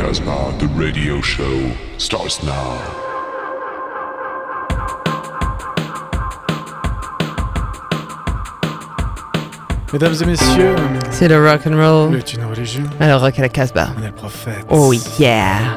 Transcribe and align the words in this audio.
Casbah, 0.00 0.56
the 0.58 0.66
radio 0.68 1.20
show, 1.20 1.76
starts 1.98 2.42
now. 2.42 2.78
Mesdames 9.92 10.14
et 10.22 10.24
messieurs, 10.24 10.74
C'est 11.10 11.28
le 11.28 11.46
rock 11.46 11.66
and 11.66 11.76
roll. 11.76 12.12
le 12.12 12.22
une 12.34 12.44
religion, 12.46 12.84
Alors 12.98 13.20
rock 13.20 13.38
à 13.38 13.42
la 13.42 13.50
Casbah. 13.50 13.90
on 13.98 14.02
est 14.02 14.06
le 14.06 14.12
prophète. 14.12 14.64
Oh 14.70 14.94
yeah. 15.18 15.74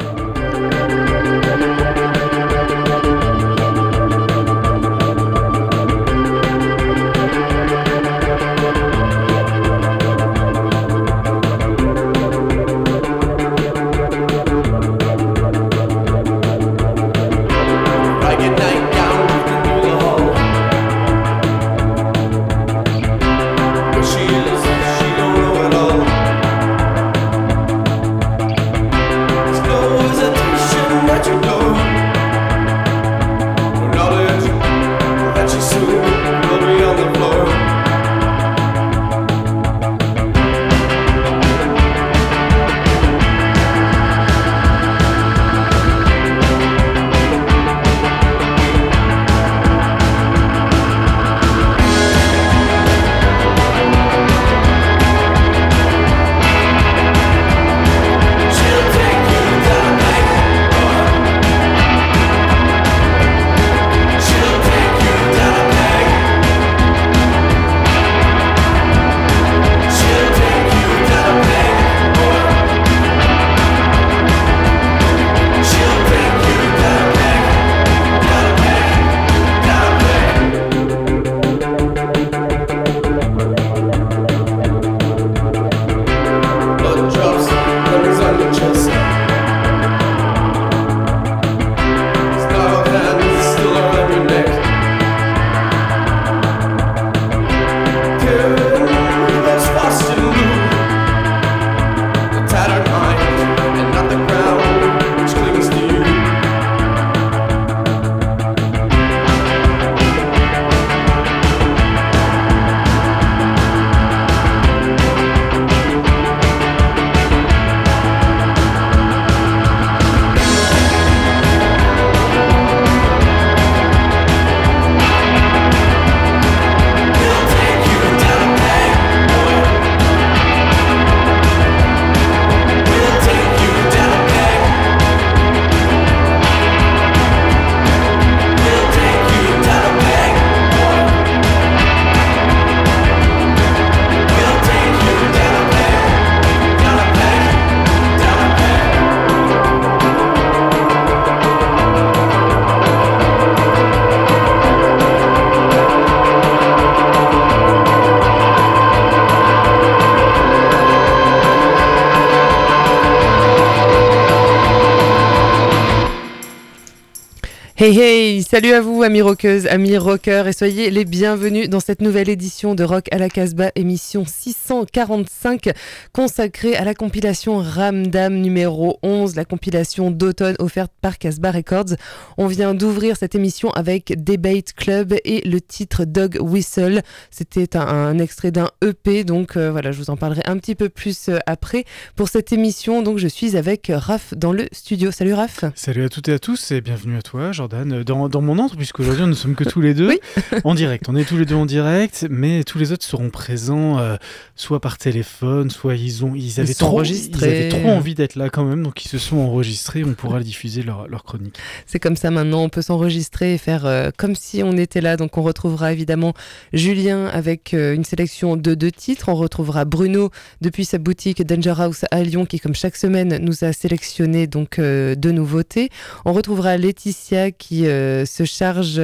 Hey 167.86 168.00
hey, 168.00 168.44
salut 168.44 168.72
à 168.72 168.80
vous 168.80 169.04
amis 169.04 169.22
rockeuses, 169.22 169.68
amis 169.68 169.98
rockers 169.98 170.48
et 170.48 170.54
soyez 170.54 170.90
les 170.90 171.04
bienvenus 171.04 171.68
dans 171.68 171.82
cette 171.82 172.02
nouvelle 172.02 172.30
édition 172.30 172.76
de 172.76 172.86
Rock 172.86 173.08
à 173.12 173.18
la 173.18 173.28
Casbah, 173.28 173.74
émission 173.76 174.24
645 174.68 175.72
consacrée 176.14 176.76
à 176.76 176.84
la 176.86 176.94
compilation 176.94 177.58
Ramdam 177.60 178.36
numéro 178.36 178.98
11, 179.04 179.36
la 179.36 179.46
compilation 179.46 180.12
d'automne 180.12 180.56
offerte 180.60 180.92
par 181.02 181.18
Casbah 181.18 181.52
Records. 181.52 181.96
On 182.38 182.48
vient 182.48 182.74
d'ouvrir 182.74 183.18
cette 183.18 183.36
émission 183.36 183.72
avec 183.72 184.14
Debate 184.24 184.74
Club 184.74 185.16
et 185.26 185.48
le 185.48 185.60
titre 185.60 186.06
Dog 186.06 186.38
Whistle. 186.40 187.02
C'était 187.32 187.76
un, 187.76 187.82
un 187.88 188.20
extrait 188.20 188.52
d'un 188.52 188.70
EP, 188.84 189.24
donc 189.24 189.58
euh, 189.58 189.72
voilà, 189.72 189.92
je 189.92 189.98
vous 189.98 190.10
en 190.10 190.18
parlerai 190.18 190.42
un 190.46 190.58
petit 190.58 190.76
peu 190.76 190.90
plus 190.90 191.30
euh, 191.30 191.38
après. 191.46 191.86
Pour 192.16 192.30
cette 192.30 192.54
émission, 192.54 193.02
donc 193.02 193.18
je 193.18 193.28
suis 193.28 193.58
avec 193.58 193.92
Raph 193.94 194.34
dans 194.36 194.54
le 194.54 194.68
studio. 194.72 195.12
Salut 195.12 195.34
Raph. 195.34 195.66
Salut 195.76 196.06
à 196.06 196.10
toutes 196.10 196.30
et 196.30 196.34
à 196.34 196.40
tous 196.40 196.72
et 196.72 196.82
bienvenue 196.82 197.18
à 197.18 197.22
toi, 197.22 197.52
Jordan, 197.52 198.04
dans, 198.04 198.30
dans 198.30 198.42
mon 198.42 198.60
antre, 198.60 198.76
puisqu'aujourd'hui 198.78 199.24
nous 199.24 199.30
ne 199.30 199.34
sommes 199.36 199.56
que 199.56 199.64
tous 199.64 199.82
les 199.82 199.94
deux 199.94 200.08
Oui. 200.10 200.20
en 200.64 200.74
direct. 200.74 201.06
On 201.10 201.16
est 201.16 201.26
tous 201.26 201.38
les 201.38 201.46
deux 201.46 201.56
en 201.56 201.66
direct, 201.66 202.26
mais 202.30 202.64
tous 202.64 202.78
les 202.80 202.92
autres 202.92 203.06
seront 203.06 203.30
présents 203.30 204.00
euh, 204.00 204.16
soit 204.56 204.80
par 204.80 204.98
téléphone, 204.98 205.72
soit 205.72 205.96
ils, 205.96 206.24
ont, 206.24 206.36
ils, 206.36 206.60
avaient 206.60 206.74
sont 206.74 206.86
trop, 206.86 207.04
ils 207.04 207.44
avaient 207.44 207.70
trop 207.70 207.90
envie 207.90 208.14
d'être 208.14 208.36
là 208.36 208.50
quand 208.50 208.64
même, 208.64 208.84
donc 208.84 209.04
ils 209.04 209.08
se 209.08 209.18
sont 209.18 209.38
enregistrés. 209.38 210.04
On 210.04 210.14
pourra 210.14 210.42
diffuser 210.42 210.84
leur, 210.84 211.08
leur 211.08 211.24
chronique. 211.24 211.58
C'est 211.88 212.00
comme 212.00 212.16
ça 212.16 212.30
maintenant, 212.30 212.64
on 212.64 212.70
peut 212.70 212.84
s'enregistrer 212.84 213.56
et 213.56 213.58
faire 213.58 213.86
euh, 213.86 214.12
comme 214.16 214.36
si 214.36 214.62
on 214.64 214.78
était 214.78 215.02
là. 215.02 215.18
Donc 215.18 215.38
on 215.38 215.42
retrouvera 215.42 215.92
évidemment 215.92 216.34
Julien 216.72 217.26
avec 217.28 217.74
euh, 217.74 217.96
une 217.96 218.04
sélection 218.04 218.56
de 218.56 218.76
deux 218.76 218.92
titres. 218.92 219.30
On 219.30 219.36
retrouvera 219.36 219.86
Bruno 219.86 220.30
depuis 220.62 220.86
sa 220.86 221.00
boutique 221.00 221.42
Danger 221.44 221.74
House 221.78 222.06
à 222.12 222.22
Lyon 222.22 222.46
qui, 222.46 222.60
comme 222.60 222.76
chaque 222.76 222.96
semaine, 222.96 223.40
nous 223.42 223.64
a 223.64 223.74
sélectionné 223.74 224.46
donc 224.46 224.78
euh, 224.78 225.16
deux 225.16 225.32
nouveautés. 225.32 225.90
On 226.26 226.34
retrouvera 226.34 226.78
Laetitia 226.78 227.52
qui 227.52 227.84
se 227.84 228.44
charge 228.46 229.02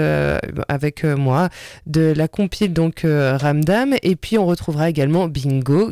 avec 0.68 1.04
moi 1.04 1.50
de 1.88 2.14
la 2.16 2.28
compile 2.28 2.74
donc 2.74 3.06
Ramdam. 3.06 3.96
Et 4.04 4.16
puis 4.16 4.38
on 4.38 4.46
retrouvera 4.46 4.90
également 4.90 5.28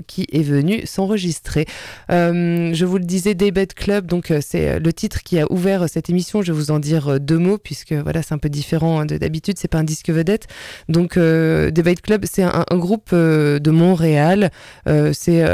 Qui 0.07 0.27
est 0.31 0.43
venu 0.43 0.85
s'enregistrer. 0.85 1.65
Euh, 2.11 2.73
je 2.73 2.85
vous 2.85 2.97
le 2.97 3.03
disais, 3.03 3.35
Daybed 3.35 3.73
Club, 3.73 4.05
donc 4.07 4.31
euh, 4.31 4.39
c'est 4.45 4.69
euh, 4.69 4.79
le 4.79 4.93
titre 4.93 5.23
qui 5.23 5.39
a 5.39 5.51
ouvert 5.51 5.87
cette 5.89 6.09
émission. 6.09 6.41
Je 6.41 6.51
vais 6.51 6.57
vous 6.57 6.71
en 6.71 6.79
dire 6.79 7.19
deux 7.19 7.37
mots 7.37 7.57
puisque 7.57 7.93
voilà, 7.93 8.21
c'est 8.21 8.33
un 8.33 8.37
peu 8.37 8.49
différent 8.49 8.99
hein, 8.99 9.05
de 9.05 9.17
d'habitude. 9.17 9.57
C'est 9.57 9.67
pas 9.67 9.79
un 9.79 9.83
disque 9.83 10.09
vedette. 10.09 10.47
Donc 10.89 11.17
Daybed 11.17 12.01
Club, 12.01 12.25
c'est 12.29 12.43
un, 12.43 12.65
un 12.69 12.77
groupe 12.77 13.13
de 13.13 13.71
Montréal. 13.71 14.51
C'est 14.85 15.45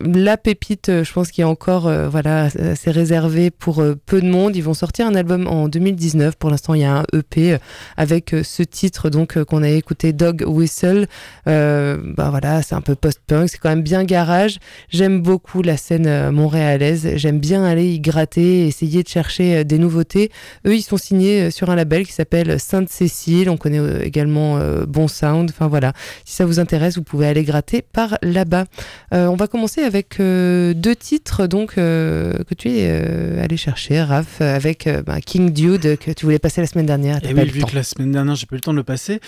la 0.00 0.36
pépite, 0.36 0.90
euh, 0.90 1.02
je 1.02 1.12
pense, 1.12 1.30
qui 1.30 1.40
est 1.40 1.44
encore 1.44 1.86
euh, 1.86 2.08
voilà, 2.08 2.44
assez 2.44 2.90
réservée 2.90 3.50
pour 3.50 3.80
euh, 3.80 3.96
peu 4.06 4.20
de 4.20 4.28
monde. 4.28 4.54
Ils 4.54 4.62
vont 4.62 4.74
sortir 4.74 5.06
un 5.06 5.14
album 5.14 5.46
en 5.46 5.68
2019 5.68 6.36
Pour 6.36 6.50
l'instant, 6.50 6.74
il 6.74 6.82
y 6.82 6.84
a 6.84 6.98
un 6.98 7.04
EP 7.12 7.56
avec 7.96 8.34
ce 8.42 8.62
titre 8.62 9.10
donc 9.10 9.42
qu'on 9.44 9.62
a 9.62 9.68
écouté, 9.68 10.12
Dog 10.12 10.44
Whistle. 10.46 11.06
Bah 11.46 12.30
voilà, 12.30 12.62
c'est 12.62 12.74
un 12.74 12.80
peu 12.80 12.94
post-punk, 12.94 13.48
c'est 13.48 13.58
quand 13.58 13.70
même 13.70 13.82
bien 13.82 14.04
garage. 14.04 14.58
J'aime 14.90 15.20
beaucoup 15.20 15.62
la 15.62 15.76
scène 15.76 16.30
montréalaise. 16.30 17.08
J'aime 17.16 17.38
bien 17.38 17.64
aller 17.64 17.86
y 17.86 18.00
gratter, 18.00 18.66
essayer 18.66 19.02
de 19.02 19.08
chercher 19.08 19.64
des 19.64 19.78
nouveautés. 19.78 20.30
Eux, 20.66 20.74
ils 20.74 20.82
sont 20.82 20.96
signés 20.96 21.50
sur 21.50 21.70
un 21.70 21.76
label 21.76 22.06
qui 22.06 22.12
s'appelle 22.12 22.60
Sainte-Cécile. 22.60 23.50
On 23.50 23.56
connaît 23.56 24.04
également 24.04 24.58
Bon 24.86 25.08
Sound. 25.08 25.50
Enfin 25.50 25.66
voilà, 25.66 25.92
si 26.24 26.34
ça 26.34 26.46
vous 26.46 26.60
intéresse, 26.60 26.96
vous 26.96 27.04
pouvez 27.04 27.26
aller 27.26 27.44
gratter 27.44 27.82
par 27.82 28.18
là-bas. 28.22 28.66
On 29.12 29.36
va 29.36 29.46
commencer 29.46 29.82
avec 29.88 30.20
euh, 30.20 30.74
deux 30.74 30.94
titres 30.94 31.46
donc 31.48 31.76
euh, 31.78 32.32
que 32.48 32.54
tu 32.54 32.68
es 32.70 32.88
euh, 32.88 33.42
allé 33.42 33.56
chercher, 33.56 34.00
Raph, 34.02 34.40
avec 34.40 34.88
bah, 35.06 35.20
King 35.20 35.50
Dude 35.52 35.96
que 35.98 36.12
tu 36.12 36.24
voulais 36.26 36.38
passer 36.38 36.60
la 36.60 36.66
semaine 36.68 36.86
dernière. 36.86 37.20
t'as 37.20 37.30
Et 37.30 37.34
pas 37.34 37.40
oui, 37.40 37.46
eu 37.46 37.50
le 37.50 37.52
vu 37.54 37.60
temps. 37.62 37.68
que 37.68 37.74
la 37.74 37.82
semaine 37.82 38.12
dernière, 38.12 38.36
j'ai 38.36 38.46
pas 38.46 38.54
eu 38.54 38.58
le 38.58 38.60
temps 38.62 38.72
de 38.72 38.76
le 38.76 38.84
passer, 38.84 39.20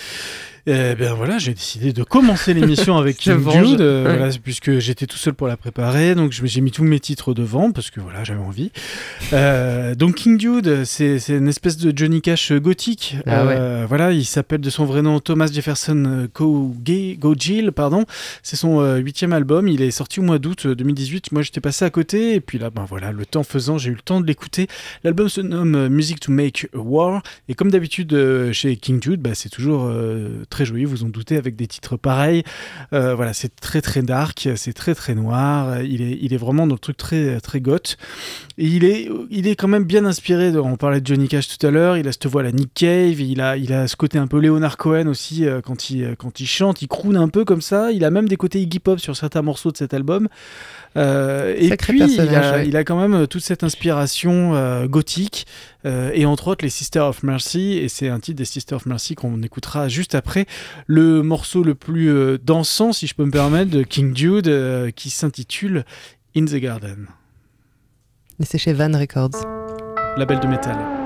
eh 0.67 0.95
bien 0.95 1.13
voilà, 1.13 1.37
j'ai 1.37 1.53
décidé 1.53 1.93
de 1.93 2.03
commencer 2.03 2.53
l'émission 2.53 2.97
avec 2.97 3.17
King. 3.19 3.37
Dude, 3.37 3.81
euh, 3.81 4.05
Ouais. 4.05 4.17
voilà, 4.17 4.31
puisque 4.43 4.79
j'étais 4.79 5.05
tout 5.07 5.17
seul 5.17 5.33
pour 5.33 5.47
la 5.47 5.57
préparer, 5.57 6.15
donc 6.15 6.31
j'ai 6.31 6.61
mis 6.61 6.71
tous 6.71 6.83
mes 6.83 6.99
titres 6.99 7.33
devant, 7.33 7.71
parce 7.71 7.89
que 7.91 7.99
voilà, 7.99 8.23
j'avais 8.23 8.39
envie. 8.39 8.71
Euh, 9.33 9.95
donc 9.95 10.15
King 10.15 10.37
Dude, 10.37 10.83
c'est 10.85 11.19
c'est 11.19 11.37
une 11.37 11.47
espèce 11.47 11.77
de 11.77 11.95
Johnny 11.95 12.21
Cash 12.21 12.51
gothique. 12.53 13.15
Ah 13.25 13.45
ouais. 13.45 13.55
Euh, 13.57 13.85
Voilà, 13.87 14.11
il 14.11 14.25
s'appelle 14.25 14.61
de 14.61 14.69
son 14.69 14.85
vrai 14.85 15.01
nom 15.01 15.19
Thomas 15.19 15.47
Jefferson 15.51 16.03
euh, 16.05 16.27
Go- 16.33 16.73
Gogill, 17.19 17.71
pardon. 17.71 18.05
C'est 18.43 18.55
son 18.55 18.79
euh, 18.81 18.97
huitième 18.97 19.33
album, 19.33 19.67
il 19.67 19.81
est 19.81 19.91
sorti 19.91 20.19
au 20.19 20.23
mois 20.23 20.39
d'août 20.39 20.65
euh, 20.65 20.75
2018. 20.75 21.31
Moi, 21.31 21.41
j'étais 21.41 21.61
passé 21.61 21.85
à 21.85 21.89
côté, 21.89 22.35
et 22.35 22.41
puis 22.41 22.57
là, 22.59 22.69
ben 22.69 22.85
voilà, 22.87 23.11
le 23.11 23.25
temps 23.25 23.43
faisant, 23.43 23.77
j'ai 23.77 23.89
eu 23.89 23.95
le 23.95 24.01
temps 24.01 24.21
de 24.21 24.27
l'écouter. 24.27 24.67
L'album 25.03 25.29
se 25.29 25.41
nomme 25.41 25.75
euh, 25.75 25.89
Music 25.89 26.19
to 26.19 26.31
Make 26.31 26.67
a 26.73 26.77
War, 26.77 27.21
et 27.49 27.53
comme 27.53 27.71
d'habitude 27.71 28.13
euh, 28.13 28.53
chez 28.53 28.75
King 28.77 29.01
Jude, 29.01 29.21
bah, 29.21 29.31
c'est 29.33 29.49
toujours 29.49 29.85
euh, 29.85 30.43
très 30.51 30.65
joli, 30.65 30.85
vous 30.85 31.03
en 31.03 31.09
doutez, 31.09 31.37
avec 31.37 31.55
des 31.55 31.65
titres 31.65 31.97
pareils. 31.97 32.43
Euh, 32.93 33.15
voilà, 33.15 33.33
c'est 33.33 33.55
très 33.55 33.81
très 33.81 34.03
dark, 34.03 34.47
c'est 34.55 34.73
très 34.73 34.93
très 34.93 35.15
noir. 35.15 35.81
Il 35.81 36.01
est, 36.03 36.19
il 36.21 36.33
est 36.33 36.37
vraiment 36.37 36.67
dans 36.67 36.75
le 36.75 36.79
truc 36.79 36.97
très 36.97 37.39
très 37.41 37.59
goth. 37.59 37.97
Et 38.57 38.67
il 38.67 38.83
est, 38.83 39.09
il 39.31 39.47
est 39.47 39.55
quand 39.55 39.67
même 39.67 39.85
bien 39.85 40.05
inspiré. 40.05 40.51
De, 40.51 40.59
on 40.59 40.75
parlait 40.75 41.01
de 41.01 41.07
Johnny 41.07 41.27
Cash 41.27 41.57
tout 41.57 41.65
à 41.65 41.71
l'heure. 41.71 41.97
Il 41.97 42.07
a 42.07 42.11
cette 42.11 42.27
voix 42.27 42.43
la 42.43 42.51
Nick 42.51 42.73
Cave. 42.73 43.19
Il 43.19 43.41
a, 43.41 43.57
il 43.57 43.73
a 43.73 43.87
ce 43.87 43.95
côté 43.95 44.17
un 44.17 44.27
peu 44.27 44.39
Leonard 44.39 44.77
Cohen 44.77 45.07
aussi 45.07 45.45
euh, 45.45 45.61
quand 45.61 45.89
il, 45.89 46.03
euh, 46.03 46.15
quand 46.15 46.39
il 46.39 46.45
chante. 46.47 46.81
Il 46.81 46.87
croune 46.87 47.17
un 47.17 47.29
peu 47.29 47.45
comme 47.45 47.61
ça. 47.61 47.91
Il 47.91 48.05
a 48.05 48.11
même 48.11 48.27
des 48.27 48.37
côtés 48.37 48.61
Iggy 48.61 48.79
Pop 48.79 48.99
sur 48.99 49.15
certains 49.15 49.41
morceaux 49.41 49.71
de 49.71 49.77
cet 49.77 49.93
album. 49.93 50.27
Euh, 50.97 51.55
et 51.57 51.75
puis, 51.77 51.99
il 52.01 52.19
a, 52.35 52.51
ouais. 52.57 52.67
il 52.67 52.75
a 52.75 52.83
quand 52.83 52.99
même 52.99 53.13
euh, 53.13 53.25
toute 53.25 53.43
cette 53.43 53.63
inspiration 53.63 54.55
euh, 54.55 54.87
gothique 54.87 55.47
euh, 55.85 56.11
et 56.13 56.25
entre 56.25 56.49
autres 56.49 56.65
les 56.65 56.69
Sisters 56.69 57.05
of 57.07 57.23
Mercy. 57.23 57.77
Et 57.77 57.87
c'est 57.87 58.09
un 58.09 58.19
titre 58.19 58.37
des 58.37 58.45
Sisters 58.45 58.75
of 58.75 58.85
Mercy 58.85 59.15
qu'on 59.15 59.41
écoutera 59.41 59.87
juste 59.87 60.15
après 60.15 60.45
le 60.87 61.23
morceau 61.23 61.63
le 61.63 61.75
plus 61.75 62.37
dansant, 62.43 62.91
si 62.91 63.07
je 63.07 63.15
peux 63.15 63.25
me 63.25 63.31
permettre, 63.31 63.71
de 63.71 63.83
King 63.83 64.15
Jude 64.15 64.47
euh, 64.49 64.91
qui 64.91 65.09
s'intitule 65.09 65.85
In 66.35 66.45
the 66.45 66.55
Garden, 66.55 67.07
Et 68.41 68.45
c'est 68.45 68.57
chez 68.57 68.73
Van 68.73 68.91
Records. 68.91 69.45
label 70.17 70.39
de 70.39 70.47
métal. 70.47 71.00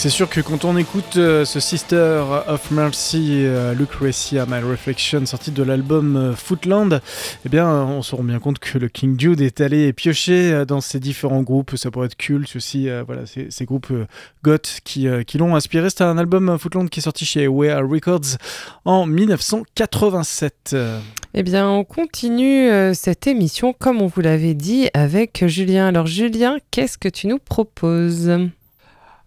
C'est 0.00 0.08
sûr 0.08 0.30
que 0.30 0.40
quand 0.40 0.64
on 0.64 0.78
écoute 0.78 1.18
euh, 1.18 1.44
ce 1.44 1.60
Sister 1.60 2.24
of 2.48 2.70
Mercy, 2.70 3.42
euh, 3.44 3.74
Lucretia, 3.74 4.46
My 4.48 4.60
Reflection, 4.60 5.26
sorti 5.26 5.50
de 5.50 5.62
l'album 5.62 6.16
euh, 6.16 6.32
Footland, 6.34 7.02
eh 7.44 7.48
bien, 7.50 7.68
on 7.68 8.00
se 8.00 8.14
rend 8.14 8.22
bien 8.22 8.38
compte 8.38 8.60
que 8.60 8.78
le 8.78 8.88
King 8.88 9.20
Jude 9.20 9.42
est 9.42 9.60
allé 9.60 9.92
piocher 9.92 10.54
euh, 10.54 10.64
dans 10.64 10.80
ces 10.80 11.00
différents 11.00 11.42
groupes. 11.42 11.76
Ça 11.76 11.90
pourrait 11.90 12.06
être 12.06 12.16
Cult 12.16 12.56
aussi, 12.56 12.88
euh, 12.88 13.04
voilà, 13.06 13.24
ces, 13.26 13.64
groupes 13.66 13.90
euh, 13.90 14.06
goth 14.42 14.78
qui, 14.84 15.06
euh, 15.06 15.22
l'ont 15.34 15.54
inspiré. 15.54 15.90
C'est 15.90 16.00
un 16.00 16.16
album 16.16 16.48
euh, 16.48 16.56
Footland 16.56 16.88
qui 16.88 17.00
est 17.00 17.02
sorti 17.02 17.26
chez 17.26 17.46
Where 17.46 17.86
Records 17.86 18.38
en 18.86 19.04
1987. 19.04 20.70
Euh, 20.72 20.98
Eh 21.34 21.42
bien, 21.42 21.68
on 21.68 21.84
continue 21.84 22.70
euh, 22.70 22.94
cette 22.94 23.26
émission, 23.26 23.74
comme 23.78 24.00
on 24.00 24.06
vous 24.06 24.22
l'avait 24.22 24.54
dit, 24.54 24.88
avec 24.94 25.46
Julien. 25.46 25.88
Alors, 25.88 26.06
Julien, 26.06 26.56
qu'est-ce 26.70 26.96
que 26.96 27.10
tu 27.10 27.26
nous 27.26 27.38
proposes? 27.38 28.32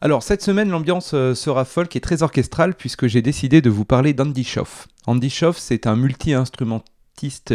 Alors, 0.04 0.22
cette 0.22 0.42
semaine, 0.42 0.70
l'ambiance 0.70 1.14
euh, 1.14 1.34
sera 1.34 1.64
folk 1.64 1.96
et 1.96 2.02
très 2.02 2.24
orchestrale 2.24 2.76
puisque 2.76 3.08
j'ai 3.08 3.22
décidé 3.22 3.62
de 3.62 3.70
vous 3.70 3.86
parler 3.86 4.12
d'Andy 4.12 4.44
Schoff. 4.44 4.90
Andy 5.08 5.30
Schoff, 5.30 5.58
c'est 5.58 5.88
un 5.88 5.96
multi-instrumentiste 5.96 6.93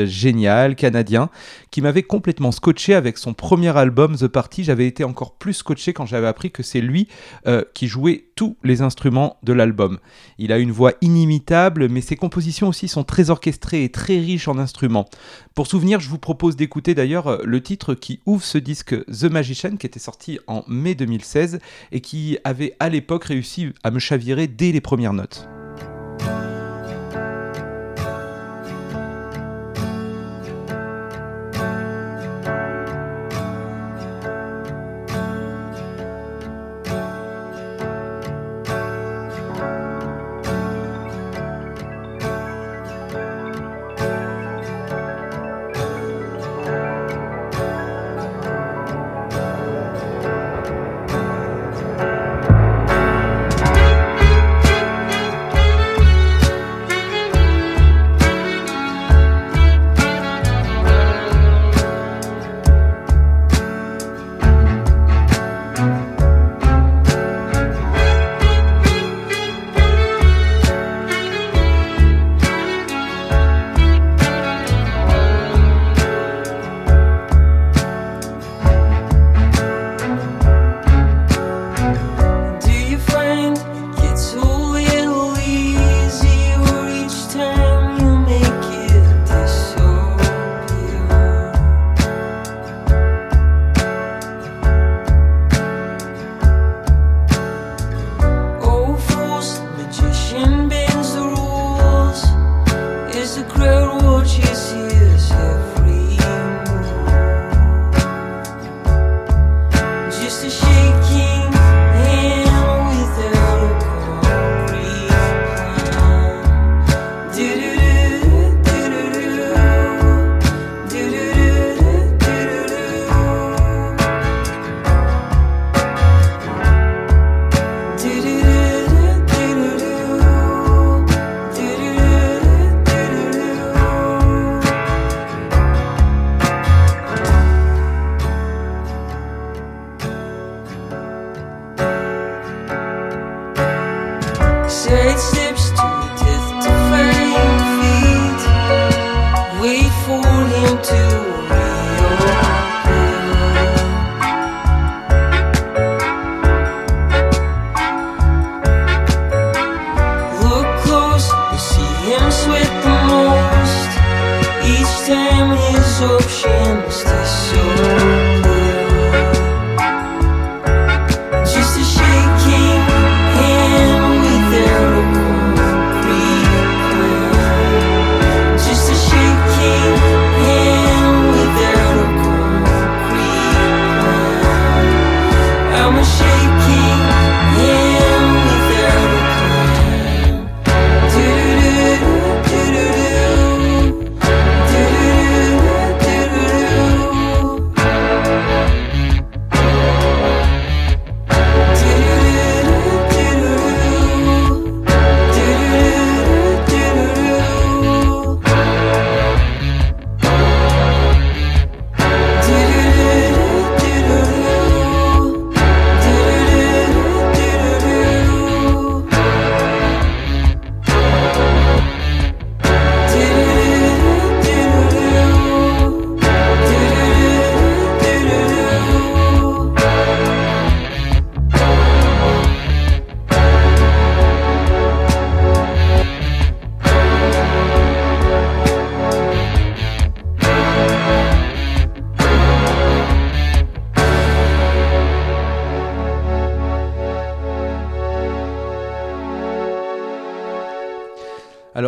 génial, 0.04 0.76
canadien, 0.76 1.30
qui 1.70 1.80
m'avait 1.80 2.02
complètement 2.02 2.52
scotché 2.52 2.94
avec 2.94 3.18
son 3.18 3.34
premier 3.34 3.76
album 3.76 4.16
The 4.16 4.28
Party. 4.28 4.64
J'avais 4.64 4.86
été 4.86 5.04
encore 5.04 5.34
plus 5.34 5.54
scotché 5.54 5.92
quand 5.92 6.06
j'avais 6.06 6.26
appris 6.26 6.50
que 6.50 6.62
c'est 6.62 6.80
lui 6.80 7.08
euh, 7.46 7.62
qui 7.74 7.86
jouait 7.86 8.26
tous 8.34 8.56
les 8.62 8.82
instruments 8.82 9.36
de 9.42 9.52
l'album. 9.52 9.98
Il 10.38 10.52
a 10.52 10.58
une 10.58 10.70
voix 10.70 10.92
inimitable, 11.00 11.88
mais 11.88 12.00
ses 12.00 12.16
compositions 12.16 12.68
aussi 12.68 12.88
sont 12.88 13.04
très 13.04 13.30
orchestrées 13.30 13.84
et 13.84 13.88
très 13.90 14.18
riches 14.18 14.48
en 14.48 14.58
instruments. 14.58 15.08
Pour 15.54 15.66
souvenir, 15.66 16.00
je 16.00 16.08
vous 16.08 16.18
propose 16.18 16.56
d'écouter 16.56 16.94
d'ailleurs 16.94 17.26
euh, 17.26 17.42
le 17.44 17.62
titre 17.62 17.94
qui 17.94 18.20
ouvre 18.26 18.44
ce 18.44 18.58
disque 18.58 18.94
The 19.06 19.24
Magician, 19.24 19.76
qui 19.76 19.86
était 19.86 19.98
sorti 19.98 20.38
en 20.46 20.64
mai 20.68 20.94
2016 20.94 21.58
et 21.92 22.00
qui 22.00 22.38
avait 22.44 22.74
à 22.80 22.88
l'époque 22.88 23.24
réussi 23.24 23.72
à 23.82 23.90
me 23.90 23.98
chavirer 23.98 24.46
dès 24.46 24.72
les 24.72 24.80
premières 24.80 25.12
notes. 25.12 25.48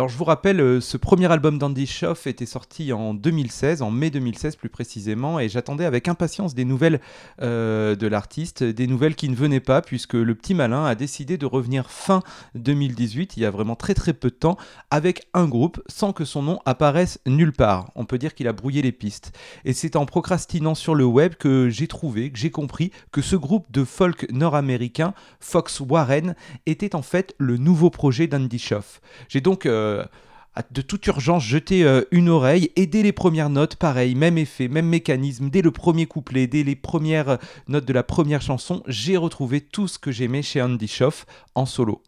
Alors 0.01 0.09
je 0.09 0.17
vous 0.17 0.25
rappelle, 0.25 0.59
euh, 0.61 0.81
ce 0.81 0.97
premier 0.97 1.31
album 1.31 1.59
d'Andy 1.59 1.85
Schoff 1.85 2.25
était 2.25 2.47
sorti 2.47 2.91
en 2.91 3.13
2016, 3.13 3.83
en 3.83 3.91
mai 3.91 4.09
2016 4.09 4.55
plus 4.55 4.67
précisément, 4.67 5.39
et 5.39 5.47
j'attendais 5.47 5.85
avec 5.85 6.07
impatience 6.07 6.55
des 6.55 6.65
nouvelles 6.65 6.99
euh, 7.43 7.95
de 7.95 8.07
l'artiste, 8.07 8.63
des 8.63 8.87
nouvelles 8.87 9.13
qui 9.13 9.29
ne 9.29 9.35
venaient 9.35 9.59
pas, 9.59 9.83
puisque 9.83 10.15
le 10.15 10.33
petit 10.33 10.55
malin 10.55 10.85
a 10.85 10.95
décidé 10.95 11.37
de 11.37 11.45
revenir 11.45 11.91
fin 11.91 12.23
2018, 12.55 13.37
il 13.37 13.43
y 13.43 13.45
a 13.45 13.51
vraiment 13.51 13.75
très 13.75 13.93
très 13.93 14.13
peu 14.13 14.31
de 14.31 14.35
temps, 14.35 14.57
avec 14.89 15.27
un 15.35 15.45
groupe, 15.47 15.79
sans 15.87 16.13
que 16.13 16.25
son 16.25 16.41
nom 16.41 16.59
apparaisse 16.65 17.19
nulle 17.27 17.53
part. 17.53 17.91
On 17.93 18.05
peut 18.05 18.17
dire 18.17 18.33
qu'il 18.33 18.47
a 18.47 18.53
brouillé 18.53 18.81
les 18.81 18.91
pistes. 18.91 19.37
Et 19.65 19.73
c'est 19.73 19.95
en 19.95 20.07
procrastinant 20.07 20.73
sur 20.73 20.95
le 20.95 21.05
web 21.05 21.35
que 21.35 21.69
j'ai 21.69 21.85
trouvé, 21.85 22.31
que 22.31 22.39
j'ai 22.39 22.49
compris 22.49 22.89
que 23.11 23.21
ce 23.21 23.35
groupe 23.35 23.71
de 23.71 23.83
folk 23.83 24.31
nord-américain, 24.31 25.13
Fox 25.39 25.79
Warren, 25.79 26.33
était 26.65 26.95
en 26.95 27.03
fait 27.03 27.35
le 27.37 27.57
nouveau 27.57 27.91
projet 27.91 28.25
d'Andy 28.25 28.57
Schoff. 28.57 28.99
J'ai 29.29 29.41
donc 29.41 29.67
euh, 29.67 29.90
à- 30.55 30.63
de 30.69 30.81
toute 30.81 31.05
urgence 31.07 31.43
jeté 31.43 31.83
euh, 31.83 32.01
une 32.11 32.29
oreille 32.29 32.71
et 32.75 32.85
dès 32.85 33.03
les 33.03 33.13
premières 33.13 33.49
notes, 33.49 33.75
pareil, 33.77 34.15
même 34.15 34.37
effet, 34.37 34.67
même 34.67 34.87
mécanisme, 34.87 35.49
dès 35.49 35.61
le 35.61 35.71
premier 35.71 36.05
couplet, 36.05 36.47
dès 36.47 36.63
les 36.63 36.75
premières 36.75 37.29
euh, 37.29 37.37
notes 37.67 37.85
de 37.85 37.93
la 37.93 38.03
première 38.03 38.41
chanson, 38.41 38.83
j'ai 38.87 39.17
retrouvé 39.17 39.61
tout 39.61 39.87
ce 39.87 39.97
que 39.97 40.11
j'aimais 40.11 40.41
chez 40.41 40.61
Andy 40.61 40.87
Schoff 40.87 41.25
en 41.55 41.65
solo. 41.65 42.01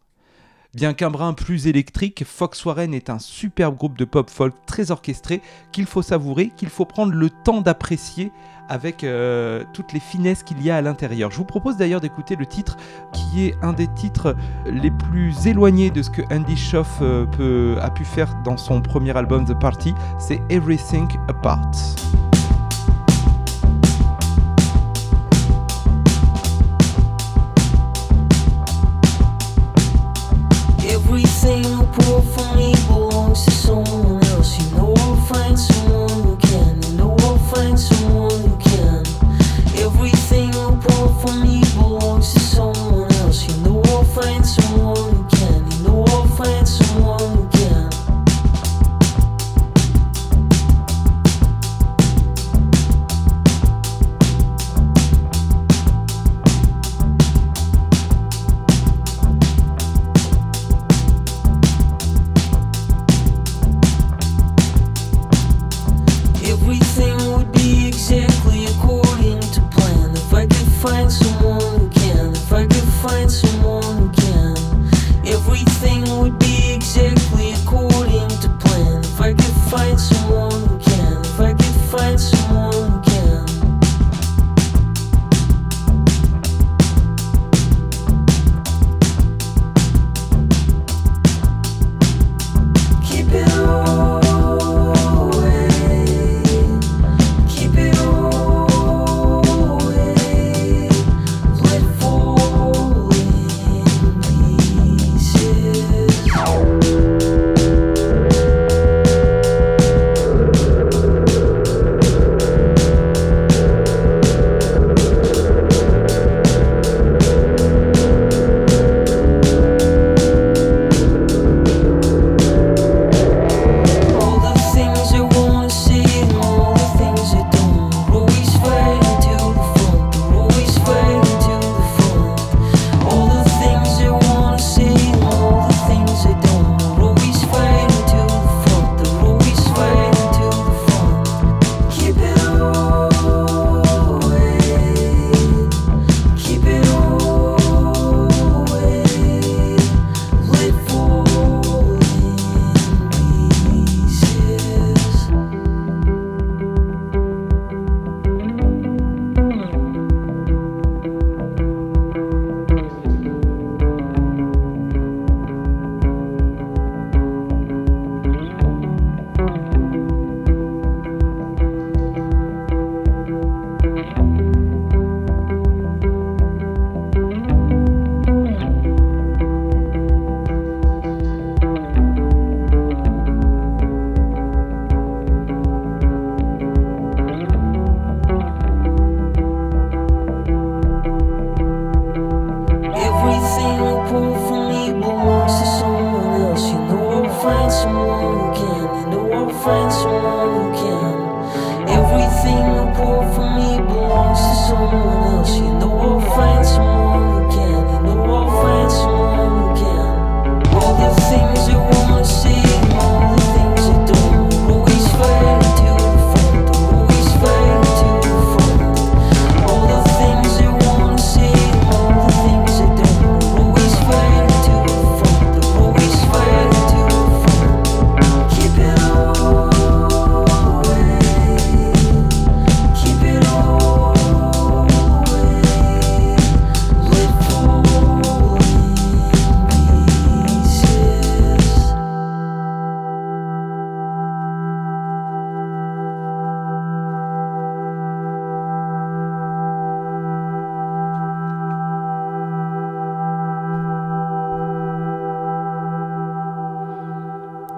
Bien 0.74 0.92
qu'un 0.92 1.10
brin 1.10 1.34
plus 1.34 1.68
électrique, 1.68 2.24
Fox 2.26 2.64
Warren 2.64 2.94
est 2.94 3.08
un 3.08 3.20
superbe 3.20 3.76
groupe 3.76 3.96
de 3.96 4.04
pop 4.04 4.28
folk 4.28 4.54
très 4.66 4.90
orchestré 4.90 5.40
qu'il 5.70 5.86
faut 5.86 6.02
savourer, 6.02 6.50
qu'il 6.56 6.68
faut 6.68 6.84
prendre 6.84 7.12
le 7.12 7.30
temps 7.30 7.60
d'apprécier 7.60 8.32
avec 8.68 9.04
euh, 9.04 9.64
toutes 9.72 9.92
les 9.92 10.00
finesses 10.00 10.42
qu'il 10.42 10.62
y 10.62 10.70
a 10.70 10.76
à 10.76 10.82
l'intérieur. 10.82 11.30
Je 11.30 11.36
vous 11.36 11.44
propose 11.44 11.76
d'ailleurs 11.76 12.00
d'écouter 12.00 12.36
le 12.36 12.46
titre 12.46 12.76
qui 13.12 13.46
est 13.46 13.54
un 13.62 13.72
des 13.72 13.88
titres 13.88 14.36
les 14.66 14.90
plus 14.90 15.46
éloignés 15.46 15.90
de 15.90 16.02
ce 16.02 16.10
que 16.10 16.22
Andy 16.32 16.56
Schoff 16.56 16.98
euh, 17.00 17.80
a 17.80 17.90
pu 17.90 18.04
faire 18.04 18.34
dans 18.44 18.56
son 18.56 18.80
premier 18.80 19.16
album 19.16 19.44
The 19.44 19.58
Party, 19.58 19.94
c'est 20.18 20.40
Everything 20.50 21.08
Apart. 21.28 21.70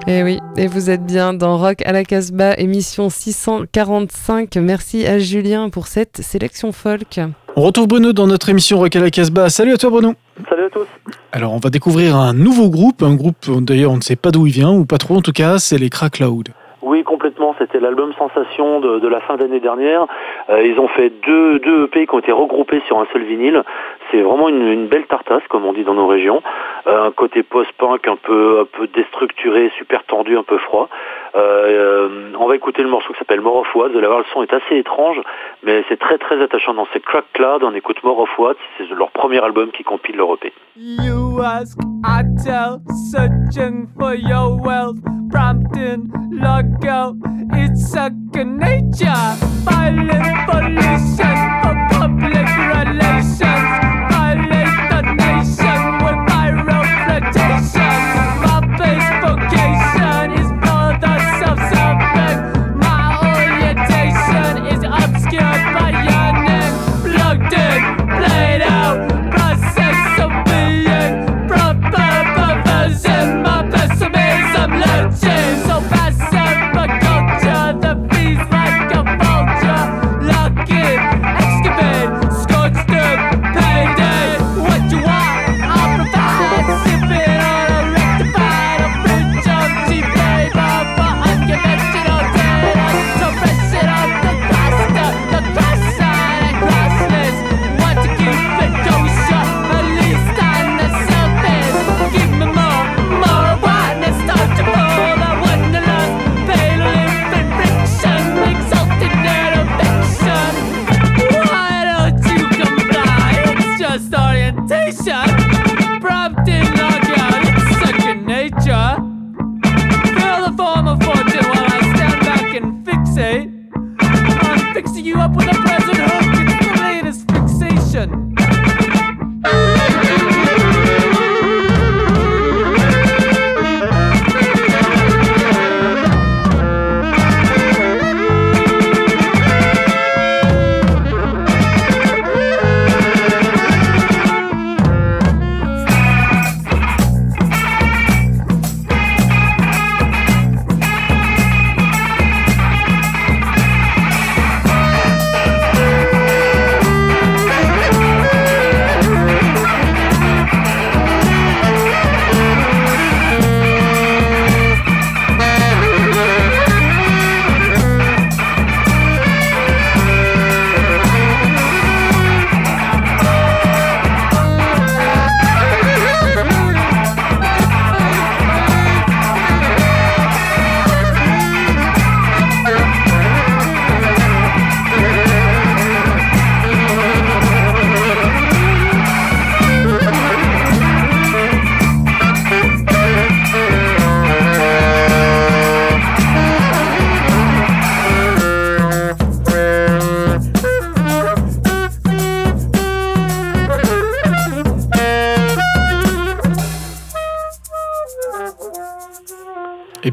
Et 0.08 0.18
Eh 0.18 0.22
oui, 0.22 0.38
et 0.56 0.68
vous 0.68 0.88
êtes 0.88 1.04
bien 1.04 1.34
dans 1.34 1.56
Rock 1.56 1.82
à 1.84 1.90
la 1.92 2.04
Casbah, 2.04 2.54
émission 2.58 3.08
645. 3.10 4.54
Merci 4.56 5.04
à 5.04 5.18
Julien 5.18 5.68
pour 5.68 5.88
cette 5.88 6.18
sélection 6.18 6.70
folk. 6.70 7.18
On 7.56 7.62
retrouve 7.62 7.88
Bruno 7.88 8.12
dans 8.12 8.28
notre 8.28 8.48
émission 8.48 8.78
Rock 8.78 8.94
à 8.94 9.00
la 9.00 9.10
Casbah. 9.10 9.48
Salut 9.48 9.72
à 9.72 9.76
toi 9.76 9.90
Bruno 9.90 10.14
Salut 10.48 10.66
à 10.66 10.70
tous. 10.70 10.86
Alors 11.32 11.54
on 11.54 11.58
va 11.58 11.70
découvrir 11.70 12.14
un 12.14 12.34
nouveau 12.34 12.70
groupe, 12.70 13.02
un 13.02 13.16
groupe 13.16 13.46
d'ailleurs 13.62 13.90
on 13.90 13.96
ne 13.96 14.00
sait 14.00 14.14
pas 14.14 14.30
d'où 14.30 14.46
il 14.46 14.52
vient, 14.52 14.70
ou 14.70 14.84
pas 14.84 14.98
trop 14.98 15.16
en 15.16 15.22
tout 15.22 15.32
cas, 15.32 15.58
c'est 15.58 15.78
les 15.78 15.90
Crack 15.90 16.20
Loud. 16.20 16.50
Oui, 16.86 17.02
complètement. 17.02 17.52
C'était 17.58 17.80
l'album 17.80 18.12
Sensation 18.16 18.78
de, 18.78 19.00
de 19.00 19.08
la 19.08 19.18
fin 19.20 19.36
d'année 19.36 19.58
dernière. 19.58 20.06
Euh, 20.48 20.64
ils 20.64 20.78
ont 20.78 20.86
fait 20.86 21.12
deux, 21.26 21.58
deux 21.58 21.86
EP 21.86 22.06
qui 22.06 22.14
ont 22.14 22.20
été 22.20 22.30
regroupés 22.30 22.80
sur 22.86 23.00
un 23.00 23.06
seul 23.12 23.24
vinyle. 23.24 23.64
C'est 24.16 24.22
vraiment 24.22 24.48
une, 24.48 24.86
belle 24.86 25.04
tartasse, 25.04 25.42
comme 25.50 25.66
on 25.66 25.74
dit 25.74 25.84
dans 25.84 25.92
nos 25.92 26.06
régions. 26.06 26.42
Euh, 26.86 27.08
un 27.08 27.10
côté 27.10 27.42
post-punk 27.42 28.08
un 28.08 28.16
peu 28.16 28.66
déstructuré, 28.94 29.70
super 29.76 30.04
tendu, 30.04 30.38
un 30.38 30.42
peu 30.42 30.56
froid. 30.56 30.88
Euh, 31.34 32.08
euh, 32.08 32.32
on 32.38 32.46
va 32.46 32.56
écouter 32.56 32.82
le 32.82 32.88
morceau 32.88 33.12
qui 33.12 33.18
s'appelle 33.18 33.40
More 33.40 33.56
of 33.58 33.74
What. 33.74 33.88
Vous 33.88 33.98
allez 33.98 34.06
voir, 34.06 34.18
le 34.18 34.24
son 34.32 34.42
est 34.42 34.52
assez 34.52 34.76
étrange, 34.76 35.20
mais 35.62 35.84
c'est 35.88 35.98
très 35.98 36.18
très 36.18 36.40
attachant. 36.42 36.74
Dans 36.74 36.86
ces 36.92 37.00
Crack 37.00 37.24
Cloud, 37.32 37.62
on 37.64 37.74
écoute 37.74 38.02
More 38.02 38.20
of 38.20 38.38
What. 38.38 38.54
C'est 38.78 38.88
leur 38.90 39.10
premier 39.10 39.42
album 39.42 39.70
qui 39.70 39.82
compile 39.84 40.16
leur 40.16 40.34
EP. 40.34 40.52
You 40.76 41.40
ask, 41.42 41.78
I 42.04 42.22
tell, 42.44 42.80
searching 43.10 43.88
for 43.98 44.14
your 44.14 44.60
wealth. 44.60 44.98
Prompting, 45.30 46.10
logo, 46.30 47.16
it's 47.52 47.90
second 47.90 48.58
nature. 48.58 49.36
Violent 49.64 50.46
pollution 50.46 51.34
for 51.62 51.98
public 51.98 52.46
relations. 52.74 54.15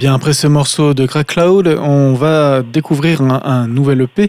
Bien 0.04 0.16
après 0.16 0.34
ce 0.34 0.48
morceau 0.48 0.94
de 0.94 1.06
Crack 1.06 1.28
Cloud, 1.28 1.66
on 1.82 2.14
va 2.14 2.62
découvrir 2.62 3.22
un, 3.22 3.68
nouvel 3.70 4.02
EP, 4.02 4.28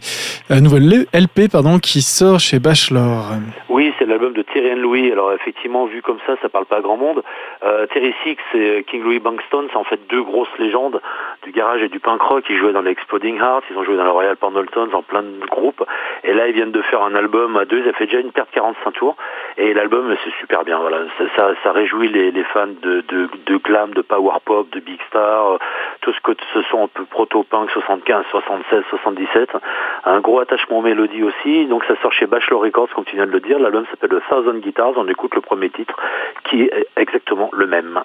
un 0.49 0.61
nouvel 0.61 1.05
LP 1.13 1.51
pardon, 1.51 1.81
qui 1.81 2.01
sort 2.01 2.39
chez 2.39 2.61
Bachelor. 2.61 3.25
Oui, 3.69 3.93
c'est 3.99 4.07
l'album 4.07 4.33
de 4.35 4.43
Terry 4.43 4.73
and 4.73 4.77
Louis. 4.77 5.11
Alors 5.11 5.33
effectivement, 5.33 5.87
vu 5.87 6.01
comme 6.01 6.19
ça, 6.29 6.35
ça 6.41 6.49
parle 6.49 6.67
pas 6.67 6.77
à 6.77 6.81
grand 6.81 6.97
monde. 6.97 7.25
Euh, 7.65 7.87
Terry 7.93 8.15
Six 8.23 8.37
et 8.55 8.85
King 8.85 9.03
Louis 9.03 9.19
Bankston, 9.19 9.67
c'est 9.73 9.77
en 9.77 9.83
fait 9.83 9.99
deux 10.09 10.23
grosses 10.23 10.57
légendes 10.61 11.01
du 11.43 11.51
garage 11.51 11.83
et 11.83 11.89
du 11.89 11.99
punk 11.99 12.23
rock. 12.23 12.45
Ils 12.49 12.57
jouaient 12.57 12.73
dans 12.73 12.83
les 12.83 12.93
Exploding 12.93 13.39
Hearts, 13.39 13.65
ils 13.69 13.77
ont 13.77 13.83
joué 13.83 13.97
dans 13.97 14.05
le 14.05 14.11
Royal 14.11 14.37
Pendletons, 14.37 14.87
dans 14.87 15.03
plein 15.03 15.23
de 15.23 15.45
groupes. 15.51 15.83
Et 16.23 16.35
là, 16.35 16.47
ils 16.47 16.55
viennent 16.55 16.71
de 16.71 16.83
faire 16.83 17.03
un 17.03 17.17
album 17.17 17.57
à 17.57 17.65
deux. 17.65 17.81
Ont 17.89 17.93
fait 17.95 18.07
déjà 18.07 18.21
une 18.21 18.29
de 18.29 18.33
45 18.33 18.93
tours. 18.93 19.17
Et 19.59 19.75
l'album, 19.75 20.15
c'est 20.25 20.35
super 20.39 20.65
bien. 20.65 20.79
Voilà, 20.79 20.99
ça, 21.19 21.25
ça, 21.37 21.51
ça 21.65 21.73
réjouit 21.73 22.09
les, 22.09 22.45
fans 22.53 22.69
de, 22.81 23.03
de, 23.09 23.57
glam, 23.57 23.93
de 23.93 24.03
power 24.03 24.39
pop, 24.45 24.71
de 24.71 24.79
big 24.79 25.01
star, 25.09 25.59
tout 26.01 26.13
ce 26.13 26.21
que 26.21 26.33
ce 26.53 26.63
sont 26.63 26.85
un 26.85 26.89
peu 26.89 27.05
proto-punk 27.05 27.71
75, 27.71 28.25
76, 28.31 28.85
77. 28.91 29.51
Un 30.05 30.21
gros 30.21 30.41
attachement 30.41 30.79
aux 30.79 30.83
mélodies 30.83 31.23
aussi. 31.23 31.67
Donc 31.67 31.85
ça 31.85 31.95
sort 32.03 32.13
chez 32.13 32.27
Bachelor 32.27 32.63
Records, 32.63 32.91
comme 32.95 33.05
tu 33.05 33.17
viens 33.17 33.27
de 33.27 33.33
le 33.33 33.41
dire. 33.41 33.59
L'album 33.59 33.87
s'appelle 33.91 34.11
The 34.11 34.23
Thousand 34.29 34.59
Guitars. 34.59 34.93
On 34.97 35.09
écoute 35.09 35.35
le 35.35 35.41
premier 35.41 35.71
titre, 35.71 35.97
qui 36.45 36.63
est 36.63 36.87
exactement 36.97 37.51
le 37.53 37.67
même. 37.67 38.03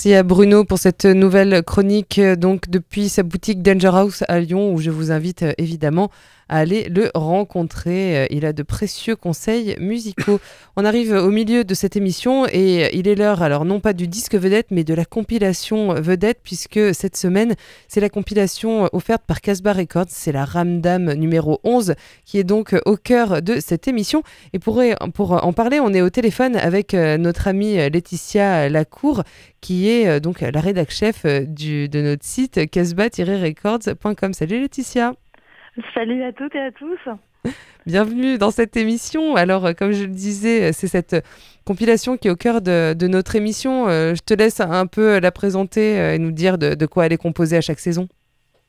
Merci 0.00 0.14
à 0.14 0.22
Bruno 0.22 0.64
pour 0.64 0.78
cette 0.78 1.04
nouvelle 1.04 1.62
chronique 1.62 2.18
euh, 2.18 2.34
donc 2.34 2.70
depuis 2.70 3.10
sa 3.10 3.22
boutique 3.22 3.60
Danger 3.60 3.90
House 3.92 4.24
à 4.28 4.40
Lyon 4.40 4.72
où 4.72 4.78
je 4.78 4.90
vous 4.90 5.12
invite 5.12 5.42
euh, 5.42 5.52
évidemment 5.58 6.10
à 6.50 6.58
aller 6.58 6.88
le 6.90 7.10
rencontrer. 7.14 8.18
Euh, 8.18 8.26
Il 8.30 8.44
a 8.44 8.52
de 8.52 8.62
précieux 8.62 9.16
conseils 9.16 9.76
musicaux. 9.80 10.40
On 10.76 10.84
arrive 10.84 11.12
au 11.12 11.30
milieu 11.30 11.64
de 11.64 11.74
cette 11.74 11.96
émission 11.96 12.46
et 12.52 12.96
il 12.96 13.08
est 13.08 13.14
l'heure 13.14 13.42
alors 13.42 13.64
non 13.64 13.80
pas 13.80 13.92
du 13.92 14.06
disque 14.06 14.34
vedette 14.34 14.66
mais 14.70 14.84
de 14.84 14.94
la 14.94 15.04
compilation 15.04 15.94
vedette 15.94 16.40
puisque 16.42 16.94
cette 16.94 17.16
semaine 17.16 17.54
c'est 17.88 18.00
la 18.00 18.08
compilation 18.08 18.88
offerte 18.92 19.22
par 19.26 19.40
Casbah 19.40 19.72
Records, 19.72 20.06
c'est 20.08 20.32
la 20.32 20.44
Ramdam 20.44 21.12
numéro 21.14 21.60
11 21.64 21.94
qui 22.24 22.38
est 22.38 22.44
donc 22.44 22.74
au 22.84 22.96
cœur 22.96 23.42
de 23.42 23.60
cette 23.60 23.88
émission 23.88 24.22
et 24.52 24.58
pour, 24.58 24.82
pour 25.14 25.44
en 25.44 25.52
parler 25.52 25.80
on 25.80 25.92
est 25.92 26.02
au 26.02 26.10
téléphone 26.10 26.56
avec 26.56 26.94
euh, 26.94 27.16
notre 27.18 27.48
amie 27.48 27.76
Laetitia 27.76 28.68
Lacour 28.68 29.22
qui 29.60 29.88
est 29.88 30.08
euh, 30.08 30.20
donc 30.20 30.40
la 30.40 30.60
rédac 30.60 30.90
chef 30.90 31.24
euh, 31.24 31.44
du, 31.44 31.88
de 31.88 32.00
notre 32.00 32.24
site 32.24 32.70
casbah-records.com. 32.70 34.32
Salut 34.32 34.60
Laetitia 34.60 35.14
Salut 35.94 36.22
à 36.22 36.32
toutes 36.32 36.54
et 36.54 36.60
à 36.60 36.70
tous. 36.72 36.98
Bienvenue 37.86 38.38
dans 38.38 38.50
cette 38.50 38.76
émission. 38.76 39.36
Alors, 39.36 39.66
euh, 39.66 39.72
comme 39.72 39.92
je 39.92 40.04
le 40.04 40.10
disais, 40.10 40.68
euh, 40.68 40.70
c'est 40.72 40.88
cette 40.88 41.14
euh, 41.14 41.20
compilation 41.64 42.16
qui 42.16 42.28
est 42.28 42.30
au 42.30 42.36
cœur 42.36 42.60
de, 42.60 43.06
notre 43.06 43.36
émission. 43.36 43.88
Je 43.88 44.20
te 44.20 44.34
laisse 44.34 44.60
un 44.60 44.86
peu 44.86 45.18
la 45.18 45.30
présenter 45.30 46.14
et 46.14 46.18
nous 46.18 46.32
dire 46.32 46.58
de 46.58 46.86
quoi 46.86 47.06
elle 47.06 47.12
est 47.12 47.16
composée 47.16 47.56
à 47.56 47.60
chaque 47.60 47.78
saison. 47.78 48.08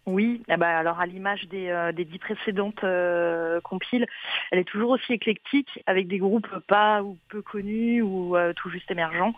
Oui, 0.07 0.41
eh 0.49 0.57
ben, 0.57 0.67
alors 0.67 0.99
à 0.99 1.05
l'image 1.05 1.47
des, 1.47 1.69
euh, 1.69 1.91
des 1.91 2.05
dix 2.05 2.17
précédentes 2.17 2.83
euh, 2.83 3.61
compiles, 3.61 4.07
elle 4.51 4.57
est 4.57 4.67
toujours 4.67 4.89
aussi 4.89 5.13
éclectique 5.13 5.79
avec 5.85 6.07
des 6.07 6.17
groupes 6.17 6.49
pas 6.67 7.03
ou 7.03 7.17
peu 7.29 7.43
connus 7.43 8.01
ou 8.01 8.35
euh, 8.35 8.51
tout 8.53 8.69
juste 8.71 8.89
émergents, 8.89 9.33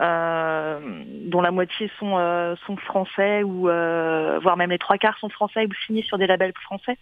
euh, 0.00 1.02
dont 1.26 1.42
la 1.42 1.50
moitié 1.50 1.90
sont, 1.98 2.16
euh, 2.16 2.56
sont 2.66 2.76
français 2.78 3.42
ou 3.42 3.68
euh, 3.68 4.38
voire 4.42 4.56
même 4.56 4.70
les 4.70 4.78
trois 4.78 4.96
quarts 4.96 5.18
sont 5.18 5.28
français 5.28 5.66
ou 5.66 5.74
signés 5.86 6.02
sur 6.02 6.16
des 6.16 6.26
labels 6.26 6.54
français. 6.62 6.96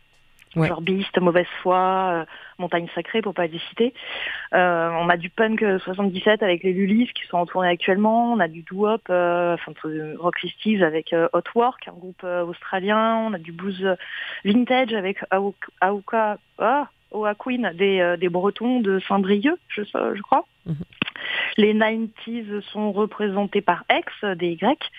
Ouais. 0.57 0.69
Genre 0.69 0.81
Beast, 0.81 1.17
Mauvaise 1.21 1.47
Foi, 1.63 2.11
euh, 2.13 2.25
Montagne 2.59 2.89
Sacrée 2.95 3.23
pour 3.23 3.35
pas 3.35 3.47
les 3.47 3.59
citer. 3.71 3.95
Euh, 4.55 4.91
on 5.01 5.09
a 5.09 5.17
du 5.17 5.31
punk 5.31 5.63
euh, 5.63 5.79
77 5.81 6.43
avec 6.43 6.63
les 6.63 6.73
Lulis 6.73 7.11
qui 7.15 7.27
sont 7.27 7.39
en 7.39 7.47
tournée 7.47 7.69
actuellement. 7.69 8.33
On 8.33 8.41
a 8.41 8.49
du 8.49 8.63
doo-wop, 8.63 9.03
euh, 9.11 9.55
enfin 9.55 9.73
Rock 10.19 10.37
50s 10.43 10.83
avec 10.83 11.13
euh, 11.13 11.29
Hot 11.33 11.43
Work, 11.55 11.89
un 11.89 11.93
groupe 11.93 12.23
euh, 12.25 12.45
australien. 12.45 13.17
On 13.17 13.33
a 13.33 13.39
du 13.39 13.53
blues 13.53 13.85
euh, 13.85 13.97
vintage 14.45 14.93
avec 14.93 15.19
Auka, 15.33 16.39
ah, 16.59 16.89
Oa 17.11 17.35
Queen 17.35 17.73
des, 17.75 18.01
euh, 18.01 18.17
des 18.17 18.29
Bretons 18.29 18.81
de 18.81 19.01
Saint-Brieuc, 19.09 19.59
je, 19.69 19.83
je 19.85 20.23
crois. 20.23 20.45
Mhm. 20.67 20.77
Les 21.57 21.75
90s 21.75 22.61
sont 22.73 22.93
représentés 22.93 23.61
par 23.61 23.85
X, 23.91 24.13
euh, 24.25 24.35
des 24.35 24.57
Grecs. 24.57 24.91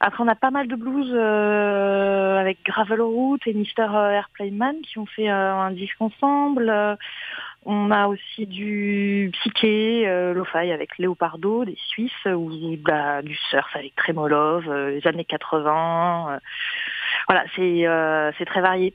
Après, 0.00 0.22
on 0.22 0.28
a 0.28 0.34
pas 0.34 0.50
mal 0.50 0.68
de 0.68 0.76
blues 0.76 1.10
euh, 1.12 2.38
avec 2.38 2.58
Gravel 2.64 3.00
Root 3.00 3.38
et 3.46 3.54
Mr. 3.54 3.94
Airplane 4.12 4.80
qui 4.82 4.98
ont 4.98 5.06
fait 5.06 5.30
euh, 5.30 5.54
un 5.54 5.70
disque 5.70 6.00
ensemble. 6.00 6.68
Euh, 6.68 6.96
on 7.68 7.90
a 7.90 8.06
aussi 8.06 8.46
du 8.46 9.30
psyché, 9.32 10.04
euh, 10.06 10.32
lo-fi 10.32 10.70
avec 10.70 10.98
Leopardo, 10.98 11.64
des 11.64 11.76
Suisses, 11.88 12.12
ou 12.26 12.48
bah, 12.78 13.22
du 13.22 13.34
surf 13.34 13.74
avec 13.74 13.96
Tremolov, 13.96 14.70
euh, 14.70 14.90
les 14.90 15.06
années 15.08 15.24
80. 15.24 16.26
euh. 16.30 16.38
voilà, 17.28 17.44
euh, 17.58 18.32
c'est 18.38 18.44
très 18.44 18.60
varié. 18.60 18.94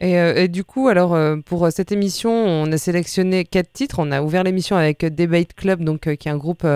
Et, 0.00 0.18
euh, 0.18 0.34
et 0.34 0.48
du 0.48 0.64
coup, 0.64 0.88
alors 0.88 1.14
euh, 1.14 1.36
pour 1.44 1.64
euh, 1.64 1.70
cette 1.70 1.92
émission, 1.92 2.30
on 2.32 2.70
a 2.72 2.76
sélectionné 2.78 3.44
quatre 3.44 3.72
titres. 3.72 3.96
On 4.00 4.10
a 4.10 4.22
ouvert 4.22 4.42
l'émission 4.42 4.76
avec 4.76 5.04
Debate 5.04 5.54
Club, 5.54 5.84
donc 5.84 6.06
euh, 6.08 6.16
qui 6.16 6.28
est 6.28 6.32
un 6.32 6.36
groupe 6.36 6.66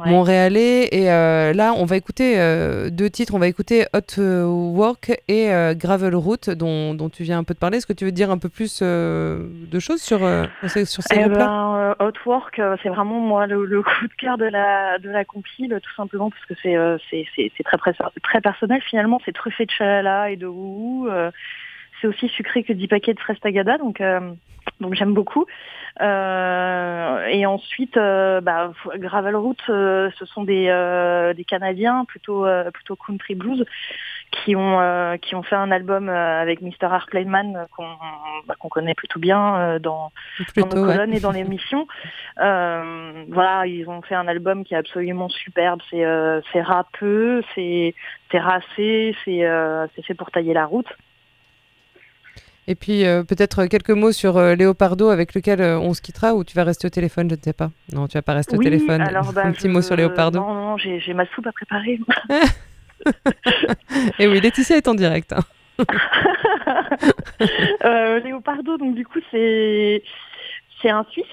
Ouais. 0.00 0.10
montréalais. 0.10 0.84
Et 0.92 1.06
là, 1.06 1.72
on 1.76 1.84
va 1.84 1.96
écouter 1.96 2.36
deux 2.92 3.10
titres. 3.10 3.34
On 3.34 3.40
va 3.40 3.48
écouter 3.48 3.84
Hot 3.92 4.20
Work 4.22 5.10
et 5.26 5.50
Gravel 5.74 6.14
Route, 6.14 6.50
dont, 6.50 6.94
dont 6.94 7.08
tu 7.08 7.24
viens 7.24 7.38
un 7.38 7.42
peu 7.42 7.52
de 7.52 7.58
parler. 7.58 7.78
Est-ce 7.78 7.86
que 7.88 7.92
tu 7.92 8.04
veux 8.04 8.12
dire 8.12 8.30
un 8.30 8.38
peu 8.38 8.48
plus 8.48 8.80
de 8.80 9.78
choses 9.80 10.00
sur, 10.00 10.20
sur 10.20 10.70
ces, 10.70 10.84
Eh 11.10 11.18
groupes-là? 11.18 11.46
ben, 11.98 12.06
Hot 12.06 12.12
Work, 12.26 12.60
c'est 12.80 12.90
vraiment 12.90 13.18
moi 13.18 13.48
le, 13.48 13.64
le 13.64 13.82
coup 13.82 14.06
de 14.06 14.14
cœur 14.16 14.38
de 14.38 14.44
la 14.44 15.00
de 15.00 15.10
la 15.10 15.24
compile, 15.24 15.76
tout 15.82 15.94
simplement 15.96 16.30
parce 16.30 16.44
que 16.44 16.54
c'est 16.62 17.50
c'est 17.56 17.64
très 17.64 17.78
pré- 17.78 17.90
très 18.22 18.40
personnel 18.40 18.80
finalement. 18.88 19.20
C'est 19.24 19.32
truffé 19.34 19.66
de 19.66 19.70
chalala 19.72 20.30
et 20.30 20.36
de 20.36 20.46
wouhou. 20.46 21.08
C'est 22.00 22.06
aussi 22.06 22.28
sucré 22.28 22.62
que 22.62 22.72
10 22.72 22.88
paquets 22.88 23.14
de 23.14 23.20
fraises 23.20 23.40
tagada, 23.40 23.78
donc 23.78 24.00
euh, 24.00 24.20
donc 24.80 24.94
j'aime 24.94 25.14
beaucoup. 25.14 25.46
Euh, 26.00 27.26
et 27.26 27.46
ensuite, 27.46 27.96
euh, 27.96 28.40
bah, 28.40 28.72
Gravel 28.96 29.34
Root, 29.34 29.56
euh, 29.68 30.10
ce 30.18 30.24
sont 30.26 30.44
des 30.44 30.66
des 31.36 31.44
Canadiens 31.44 32.04
plutôt 32.04 32.46
plutôt 32.72 32.96
country 32.96 33.34
blues 33.34 33.64
qui 34.30 34.54
ont 34.54 35.18
qui 35.20 35.34
ont 35.34 35.42
fait 35.42 35.56
un 35.56 35.70
album 35.70 36.08
avec 36.08 36.60
Mr. 36.60 36.88
Qu'on 37.72 37.88
bah, 38.46 38.54
qu'on 38.58 38.68
connaît 38.68 38.94
plutôt 38.94 39.18
bien 39.18 39.78
dans 39.80 40.12
dans 40.56 40.66
nos 40.66 40.86
ouais. 40.86 40.94
colonnes 40.94 41.14
et 41.14 41.20
dans 41.20 41.32
l'émission. 41.32 41.86
Voilà, 43.30 43.66
ils 43.66 43.88
ont 43.88 44.02
fait 44.02 44.14
un 44.14 44.28
album 44.28 44.64
qui 44.64 44.74
est 44.74 44.76
absolument 44.76 45.28
superbe. 45.28 45.80
C'est 45.90 46.04
c'est 46.52 46.62
râpeux, 46.62 47.42
c'est 47.54 47.94
c'est 48.30 48.38
racé, 48.38 49.16
c'est 49.24 49.42
c'est 49.94 50.02
fait 50.02 50.14
pour 50.14 50.30
tailler 50.30 50.54
la 50.54 50.66
route. 50.66 50.88
Et 52.70 52.74
puis 52.74 53.06
euh, 53.06 53.22
peut-être 53.24 53.64
quelques 53.64 53.88
mots 53.90 54.12
sur 54.12 54.36
euh, 54.36 54.54
Léopardo 54.54 55.08
avec 55.08 55.32
lequel 55.34 55.62
euh, 55.62 55.78
on 55.78 55.94
se 55.94 56.02
quittera 56.02 56.34
ou 56.34 56.44
tu 56.44 56.54
vas 56.54 56.64
rester 56.64 56.86
au 56.86 56.90
téléphone, 56.90 57.30
je 57.30 57.34
ne 57.34 57.40
sais 57.40 57.54
pas. 57.54 57.70
Non, 57.94 58.06
tu 58.08 58.18
vas 58.18 58.22
pas 58.22 58.34
rester 58.34 58.58
au 58.58 58.62
téléphone. 58.62 59.00
alors 59.00 59.32
bah, 59.32 59.44
un 59.46 59.52
petit 59.52 59.68
je- 59.68 59.72
mot 59.72 59.80
sur 59.80 59.96
Léopardo. 59.96 60.38
Non, 60.38 60.52
non, 60.52 60.76
j'ai 60.76 61.14
ma 61.14 61.24
soupe 61.34 61.46
à 61.46 61.52
préparer. 61.52 61.98
Et 64.18 64.28
oui, 64.28 64.38
Laetitia 64.42 64.76
est 64.76 64.86
en 64.86 64.94
direct. 64.94 65.32
hein. 65.32 65.40
Léopardo, 68.22 68.76
donc 68.76 68.94
du 68.94 69.06
coup, 69.06 69.20
c'est 69.30 70.02
un 70.84 71.06
Suisse. 71.10 71.24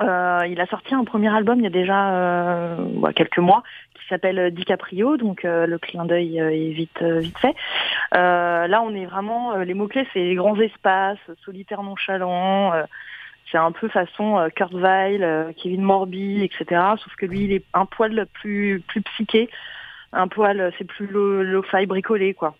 Euh, 0.00 0.46
il 0.48 0.58
a 0.60 0.66
sorti 0.66 0.94
un 0.94 1.04
premier 1.04 1.28
album 1.28 1.58
il 1.58 1.64
y 1.64 1.66
a 1.66 1.70
déjà 1.70 2.14
euh, 2.14 2.76
quelques 3.14 3.38
mois 3.38 3.62
qui 3.94 4.06
s'appelle 4.08 4.50
DiCaprio, 4.52 5.18
donc 5.18 5.44
euh, 5.44 5.66
le 5.66 5.78
clin 5.78 6.06
d'œil 6.06 6.40
euh, 6.40 6.50
est 6.50 6.70
vite 6.70 7.02
euh, 7.02 7.24
fait. 7.38 7.54
Euh, 8.16 8.66
là, 8.66 8.82
on 8.82 8.94
est 8.94 9.04
vraiment 9.04 9.52
euh, 9.54 9.64
les 9.64 9.74
mots 9.74 9.88
clés, 9.88 10.06
c'est 10.14 10.34
grands 10.34 10.58
espaces, 10.58 11.18
solitaire 11.44 11.82
nonchalant. 11.82 12.72
euh, 12.72 12.84
c'est 13.50 13.58
un 13.58 13.72
peu 13.72 13.88
façon 13.88 14.38
euh, 14.38 14.48
Kurt 14.48 14.72
Weill, 14.72 15.22
euh, 15.22 15.52
Kevin 15.56 15.82
Morby, 15.82 16.42
etc. 16.42 16.80
Sauf 16.96 17.14
que 17.16 17.26
lui, 17.26 17.44
il 17.44 17.52
est 17.52 17.64
un 17.74 17.84
poil 17.84 18.26
plus 18.32 18.82
plus 18.88 19.02
psyché, 19.02 19.50
un 20.14 20.26
poil, 20.26 20.58
euh, 20.58 20.70
c'est 20.78 20.84
plus 20.86 21.06
lo- 21.06 21.42
lo-fi 21.42 21.84
bricolé, 21.86 22.32
quoi. 22.32 22.54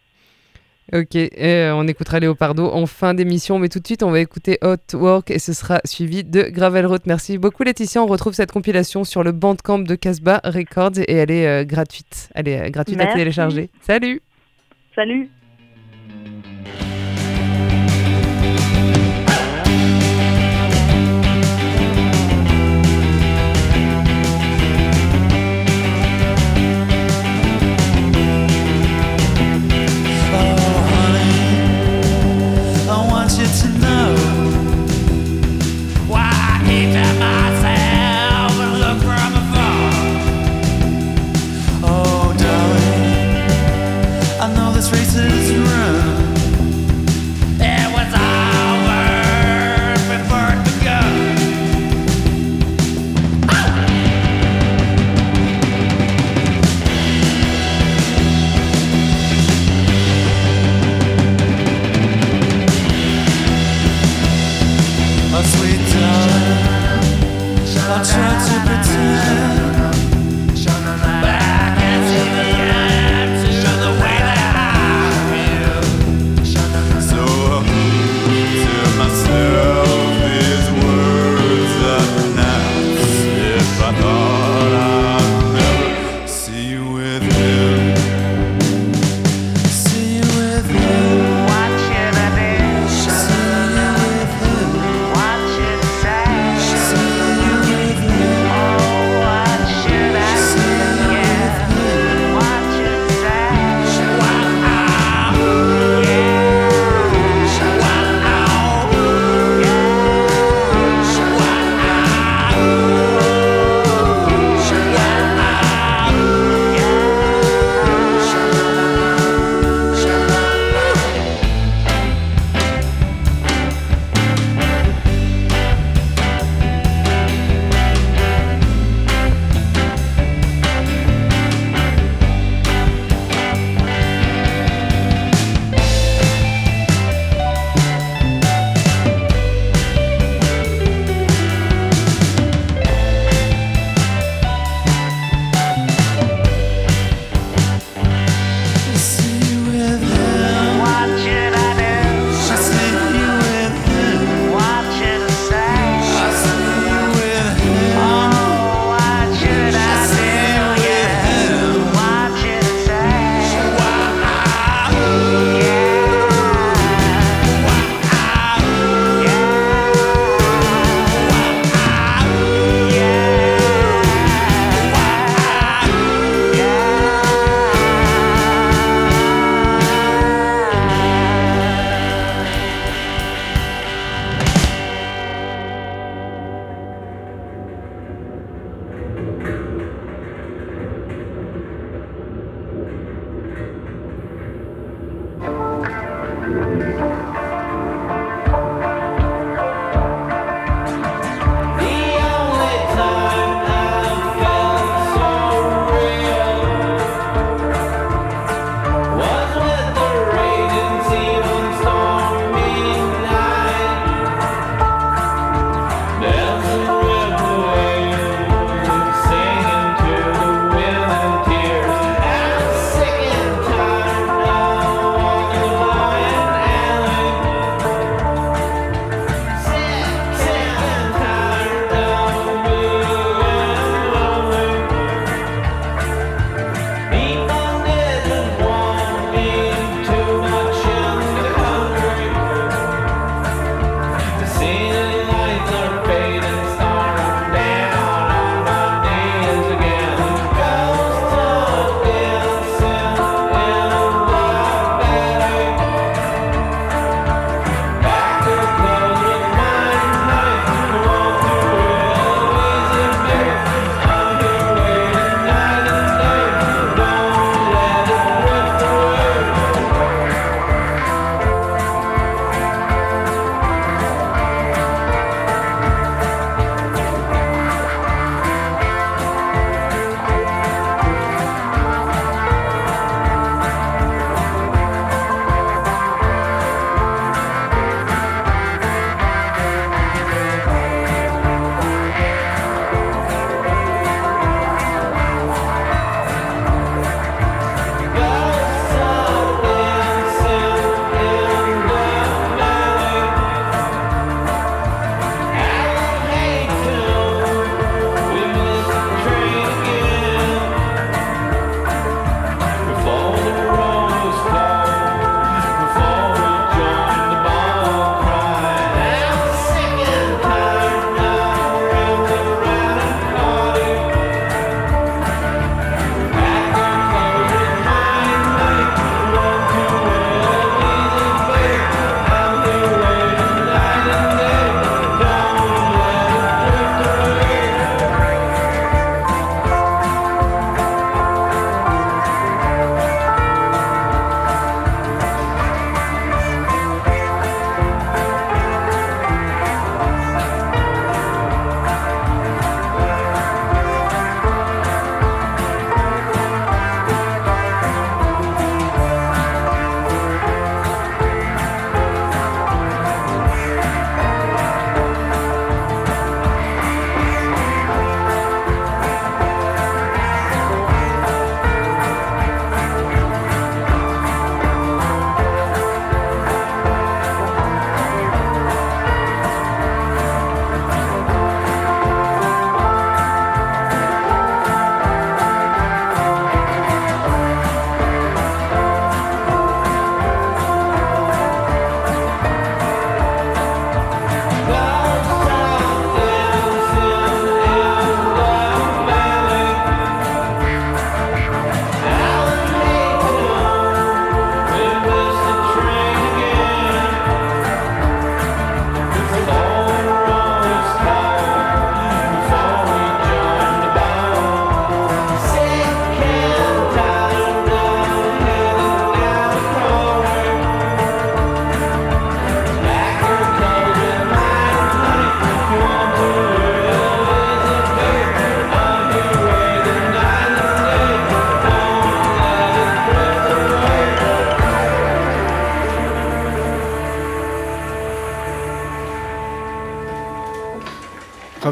Ok, 0.95 1.17
euh, 1.17 1.73
on 1.73 1.89
écoutera 1.89 2.21
Léopardo 2.21 2.67
en 2.67 2.85
fin 2.85 3.15
d'émission, 3.15 3.59
mais 3.59 3.71
tout 3.71 3.81
de 3.81 3.87
suite 3.87 4.03
on 4.03 4.11
va 4.11 4.21
écouter 4.21 4.59
Hot 4.63 4.77
Work 4.95 5.31
et 5.31 5.39
ce 5.39 5.55
sera 5.55 5.81
suivi 5.87 6.23
de 6.23 6.43
Gravel 6.43 6.85
Road. 6.85 7.01
Merci 7.07 7.39
beaucoup 7.39 7.63
Laetitia, 7.63 8.03
on 8.03 8.07
retrouve 8.07 8.35
cette 8.35 8.53
compilation 8.53 9.03
sur 9.03 9.23
le 9.23 9.33
Bandcamp 9.33 9.79
de 9.79 9.95
Casbah 9.95 10.43
Records 10.45 10.99
et 10.99 11.15
elle 11.15 11.31
est 11.31 11.47
euh, 11.47 11.65
gratuite. 11.65 12.29
Elle 12.35 12.49
est 12.49 12.61
euh, 12.61 12.69
gratuite 12.69 13.01
à 13.01 13.07
télécharger. 13.07 13.71
Salut 13.81 14.21
Salut. 14.95 15.31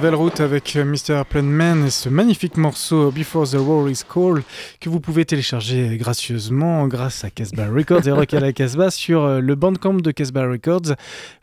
Ravelroot 0.01 0.41
avec 0.41 0.77
euh, 0.77 0.85
Mr. 0.87 1.25
Man 1.43 1.85
et 1.85 1.91
ce 1.91 2.09
magnifique 2.09 2.57
morceau 2.57 3.11
Before 3.11 3.47
the 3.47 3.57
War 3.57 3.87
is 3.91 4.01
Call 4.09 4.43
que 4.81 4.89
vous 4.89 4.99
pouvez 4.99 5.27
télécharger 5.27 5.99
gracieusement 5.99 6.89
grâce 6.89 7.23
à 7.23 7.29
Casbah 7.29 7.69
Records 7.69 8.09
et 8.09 8.11
Rock 8.11 8.33
à 8.33 8.41
la 8.41 8.55
Casbah 8.55 8.91
sur 8.91 9.25
euh, 9.25 9.41
le 9.41 9.55
bandcamp 9.57 10.01
de 10.01 10.11
Casbah 10.11 10.47
Records. 10.47 10.95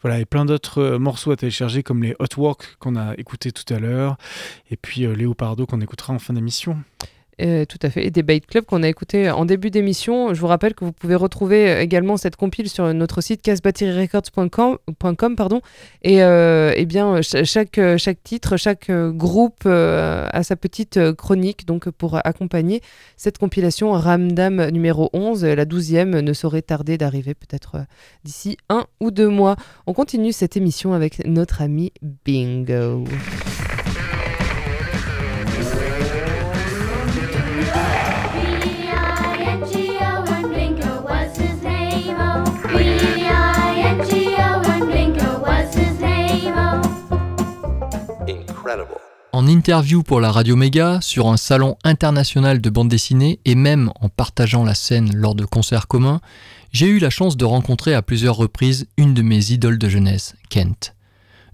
Voilà, 0.02 0.20
et 0.20 0.26
plein 0.26 0.44
d'autres 0.44 0.82
euh, 0.82 0.98
morceaux 0.98 1.30
à 1.30 1.36
télécharger 1.36 1.84
comme 1.84 2.02
les 2.02 2.16
Hot 2.18 2.42
Work 2.42 2.78
qu'on 2.80 2.96
a 2.96 3.14
écouté 3.20 3.52
tout 3.52 3.72
à 3.72 3.78
l'heure 3.78 4.18
et 4.72 4.76
puis 4.76 5.06
Léopardo 5.06 5.68
qu'on 5.68 5.82
écoutera 5.82 6.14
en 6.14 6.20
fin 6.20 6.34
d'émission. 6.34 6.78
Euh, 7.40 7.66
tout 7.66 7.78
à 7.84 7.92
fait. 7.92 8.06
Et 8.06 8.10
des 8.10 8.24
Bait 8.24 8.40
Club 8.40 8.66
qu'on 8.66 8.82
a 8.82 8.88
écouté 8.88 9.30
en 9.30 9.46
début 9.46 9.70
d'émission. 9.70 10.34
Je 10.34 10.42
vous 10.42 10.48
rappelle 10.48 10.74
que 10.74 10.84
vous 10.84 10.92
pouvez 10.92 11.14
retrouver 11.14 11.70
euh, 11.70 11.82
également 11.82 12.18
cette 12.18 12.36
compile 12.36 12.68
sur 12.68 12.92
notre 12.96 13.22
site 13.22 13.44
casbatteryrecords.com. 13.44 15.36
Pardon. 15.36 15.62
Et, 16.02 16.24
euh, 16.24 16.74
eh 16.76 16.86
bien, 16.86 17.22
chaque, 17.22 17.80
chaque 17.98 18.24
titre, 18.24 18.58
chaque 18.58 18.90
groupe 18.92 19.66
a 19.68 20.44
sa 20.44 20.56
petite 20.56 21.12
chronique 21.14 21.66
donc 21.66 21.90
pour 21.92 22.20
accompagner 22.26 22.82
cette 23.18 23.38
compilation 23.38 23.92
Ramdam 23.92 24.70
numéro 24.70 25.10
11. 25.14 25.46
La 25.46 25.66
douzième 25.66 26.20
ne 26.20 26.34
saurait 26.34 26.64
tarder 26.64 26.98
d'arriver 26.98 27.36
peut-être 27.36 27.86
d'ici 28.24 28.58
un 28.70 28.86
ou 29.00 29.12
deux 29.12 29.30
mois. 29.30 29.56
On 29.86 29.94
continue 29.94 30.32
cette 30.32 30.58
émission 30.58 30.94
avec 30.94 31.26
notre 31.26 31.62
ami. 31.62 31.92
B-I-N-G-O 32.02 33.04
En 49.34 49.46
interview 49.46 50.04
pour 50.04 50.20
la 50.20 50.32
Radio 50.32 50.56
Méga, 50.56 51.00
sur 51.02 51.28
un 51.28 51.38
salon 51.38 51.78
international 51.84 52.62
de 52.62 52.70
bande 52.70 52.90
dessinée 52.90 53.40
et 53.46 53.56
même 53.56 53.92
en 54.00 54.10
partageant 54.10 54.64
la 54.64 54.74
scène 54.74 55.16
lors 55.16 55.36
de 55.36 55.46
concerts 55.46 55.88
communs, 55.88 56.22
j'ai 56.72 56.88
eu 56.88 57.00
la 57.00 57.10
chance 57.10 57.38
de 57.38 57.46
rencontrer 57.46 57.94
à 57.94 58.02
plusieurs 58.02 58.36
reprises 58.36 58.88
une 58.98 59.14
de 59.14 59.22
mes 59.22 59.52
idoles 59.52 59.78
de 59.78 59.90
jeunesse, 59.90 60.36
Kent. 60.50 60.96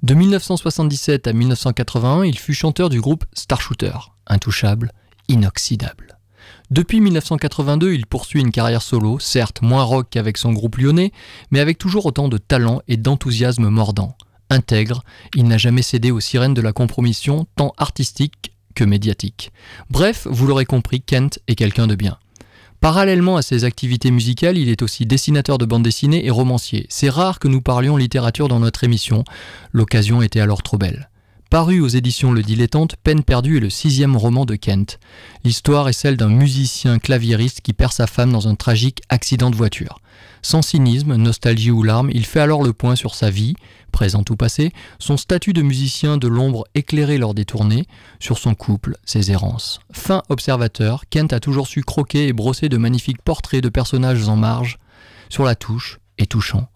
De 0.01 0.13
1977 0.13 1.28
à 1.28 1.34
1981, 1.34 2.24
il 2.26 2.38
fut 2.38 2.53
chanteur 2.53 2.89
du 2.89 3.01
groupe 3.01 3.26
Starshooter, 3.34 3.97
intouchable, 4.28 4.91
inoxydable. 5.28 6.19
Depuis 6.71 7.01
1982, 7.01 7.93
il 7.93 8.05
poursuit 8.05 8.41
une 8.41 8.51
carrière 8.51 8.82
solo, 8.82 9.19
certes 9.19 9.61
moins 9.61 9.84
rock 9.84 10.07
qu'avec 10.09 10.38
son 10.38 10.53
groupe 10.53 10.78
lyonnais, 10.78 11.11
mais 11.51 11.59
avec 11.59 11.78
toujours 11.78 12.05
autant 12.05 12.28
de 12.28 12.38
talent 12.38 12.82
et 12.88 12.97
d'enthousiasme 12.97 13.69
mordant. 13.69 14.15
Intègre, 14.54 15.04
il 15.36 15.45
n'a 15.45 15.58
jamais 15.58 15.82
cédé 15.82 16.12
aux 16.12 16.20
sirènes 16.20 16.54
de 16.54 16.62
la 16.62 16.72
compromission, 16.72 17.45
tant 17.56 17.74
artistique 17.78 18.54
que 18.76 18.84
médiatique. 18.84 19.51
Bref, 19.89 20.28
vous 20.30 20.47
l'aurez 20.47 20.66
compris, 20.66 21.01
Kent 21.01 21.39
est 21.47 21.56
quelqu'un 21.56 21.88
de 21.88 21.95
bien. 21.95 22.18
Parallèlement 22.80 23.38
à 23.38 23.41
ses 23.41 23.64
activités 23.64 24.12
musicales, 24.12 24.58
il 24.58 24.70
est 24.70 24.82
aussi 24.82 25.06
dessinateur 25.06 25.58
de 25.58 25.66
bande 25.66 25.84
dessinée 25.84 26.26
et 26.26 26.30
romancier. 26.30 26.86
C'est 26.89 27.10
rare 27.10 27.39
que 27.39 27.47
nous 27.47 27.62
parlions 27.62 27.97
littérature 27.97 28.47
dans 28.47 28.60
notre 28.60 28.84
émission, 28.84 29.24
l'occasion 29.72 30.22
était 30.22 30.41
alors 30.41 30.64
trop 30.64 30.78
belle. 30.78 31.10
Paru 31.49 31.80
aux 31.82 31.88
éditions 31.88 32.32
Le 32.32 32.41
Dilettante, 32.41 32.95
Peine 33.04 33.24
perdue 33.24 33.58
est 33.58 33.62
le 33.62 33.70
sixième 33.70 34.18
roman 34.18 34.43
de 34.43 34.56
Kent. 34.56 34.99
L'histoire 35.43 35.88
est 35.88 35.93
celle 35.93 36.18
d'un 36.18 36.30
musicien 36.30 36.99
claviériste 36.99 37.62
qui 37.62 37.74
perd 37.74 37.93
sa 37.93 38.08
femme 38.08 38.32
dans 38.32 38.47
un 38.47 38.56
tragique 38.56 39.01
accident 39.10 39.51
de 39.51 39.56
voiture. 39.56 39.99
Sans 40.46 40.62
cynisme, 40.62 41.16
nostalgie 41.16 41.72
ou 41.72 41.84
larmes, 41.84 42.12
il 42.14 42.26
fait 42.26 42.41
alors 42.41 42.64
le 42.64 42.74
point 42.74 42.98
sur 42.98 43.16
sa 43.16 43.30
vie, 43.30 43.56
présente 43.94 44.30
ou 44.30 44.36
passée, 44.36 44.74
son 45.00 45.16
statut 45.16 45.54
de 45.54 45.62
musicien 45.62 46.18
de 46.18 46.28
l'ombre 46.28 46.66
éclairé 46.76 47.18
lors 47.18 47.34
des 47.34 47.46
tournées, 47.46 47.88
sur 48.20 48.38
son 48.38 48.54
couple, 48.54 48.98
ses 49.06 49.32
errances. 49.32 49.80
Fin 49.91 50.22
observateur, 50.28 51.06
Kent 51.10 51.32
a 51.32 51.39
toujours 51.39 51.68
su 51.68 51.82
croquer 51.82 52.28
et 52.28 52.34
brosser 52.34 52.68
de 52.68 52.78
magnifiques 52.78 53.22
portraits 53.22 53.64
de 53.64 53.70
personnages 53.70 54.28
en 54.28 54.36
marge, 54.36 54.80
sur 55.30 55.46
la 55.46 55.56
touche 55.56 56.00
et 56.18 56.28
touchant. 56.28 56.68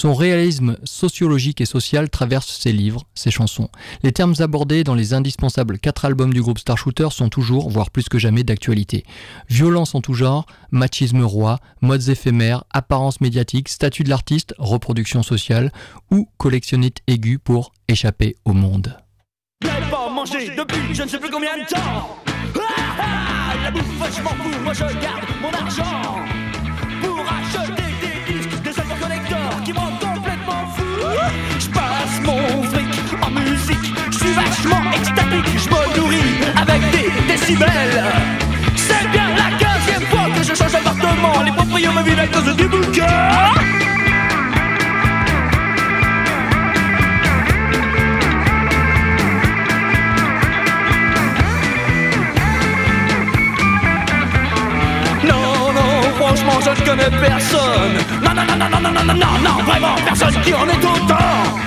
Son 0.00 0.14
réalisme 0.14 0.76
sociologique 0.84 1.60
et 1.60 1.64
social 1.64 2.08
traverse 2.08 2.46
ses 2.60 2.70
livres, 2.70 3.02
ses 3.16 3.32
chansons. 3.32 3.68
Les 4.04 4.12
termes 4.12 4.36
abordés 4.38 4.84
dans 4.84 4.94
les 4.94 5.12
indispensables 5.12 5.80
quatre 5.80 6.04
albums 6.04 6.32
du 6.32 6.40
groupe 6.40 6.60
Starshooter 6.60 7.08
sont 7.10 7.28
toujours, 7.28 7.68
voire 7.68 7.90
plus 7.90 8.08
que 8.08 8.16
jamais, 8.16 8.44
d'actualité. 8.44 9.02
Violence 9.48 9.96
en 9.96 10.00
tout 10.00 10.14
genre, 10.14 10.46
machisme 10.70 11.22
roi, 11.22 11.58
modes 11.80 12.08
éphémères, 12.10 12.62
apparence 12.70 13.20
médiatique, 13.20 13.68
statut 13.68 14.04
de 14.04 14.08
l'artiste, 14.08 14.54
reproduction 14.58 15.24
sociale 15.24 15.72
ou 16.12 16.28
collectionnite 16.36 16.98
aiguë 17.08 17.40
pour 17.40 17.72
échapper 17.88 18.36
au 18.44 18.52
monde. 18.52 18.96
La 19.64 19.72
bouffe, 23.72 24.16
je 24.16 24.22
m'en 24.22 24.30
fous, 24.30 24.62
moi 24.62 24.72
je 24.74 24.84
garde 25.00 25.24
mon 25.42 25.50
argent 25.50 26.18
vachement 34.68 34.90
extatique, 34.92 35.58
je 35.58 35.68
me 35.68 35.96
nourris 35.96 36.34
avec 36.60 36.80
des 36.90 37.10
décibels. 37.26 38.04
C'est 38.76 39.10
bien 39.10 39.28
la 39.36 39.56
quinzième 39.56 40.02
fois 40.10 40.28
que 40.34 40.42
je 40.42 40.54
change 40.54 40.72
d'appartement, 40.72 41.42
les 41.44 41.52
propriétaires 41.52 41.92
me 41.94 42.02
vident 42.02 42.22
à 42.22 42.26
cause 42.26 42.56
du 42.56 42.66
bouquin. 42.66 43.04
Non, 55.24 55.72
non, 55.72 56.02
franchement, 56.18 56.58
je 56.64 56.70
ne 56.70 56.86
connais 56.86 57.10
personne. 57.20 57.98
Non, 58.22 58.34
non, 58.34 58.44
non, 58.44 58.56
non, 58.56 58.68
non, 58.70 58.80
non, 58.80 59.04
non, 59.04 59.14
non, 59.14 59.38
non, 59.42 59.62
vraiment, 59.64 59.94
personne 60.04 60.40
qui 60.42 60.54
en 60.54 60.66
est 60.68 60.84
autant. 60.84 61.58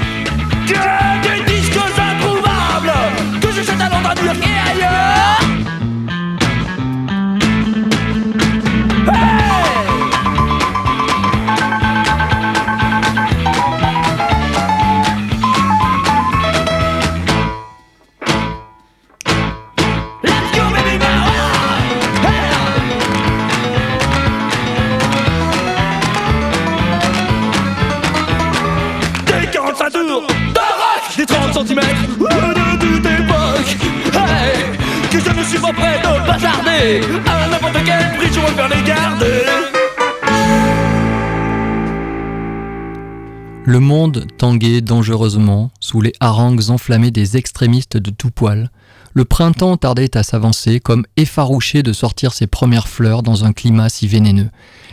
Tanguait 44.19 44.81
dangereusement 44.81 45.71
sous 45.79 46.01
les 46.01 46.13
harangues 46.19 46.69
enflammées 46.69 47.11
des 47.11 47.37
extrémistes 47.37 47.97
de 47.97 48.11
tout 48.11 48.31
poil. 48.31 48.69
Le 49.13 49.25
printemps 49.25 49.75
tardait 49.75 50.15
à 50.15 50.23
s'avancer, 50.23 50.79
comme 50.79 51.05
effarouché 51.17 51.83
de 51.83 51.91
sortir 51.91 52.33
ses 52.33 52.47
premières 52.47 52.87
fleurs 52.87 53.23
dans 53.23 53.43
un 53.43 53.51
climat 53.51 53.89
si 53.89 54.07
vénéneux. 54.07 54.49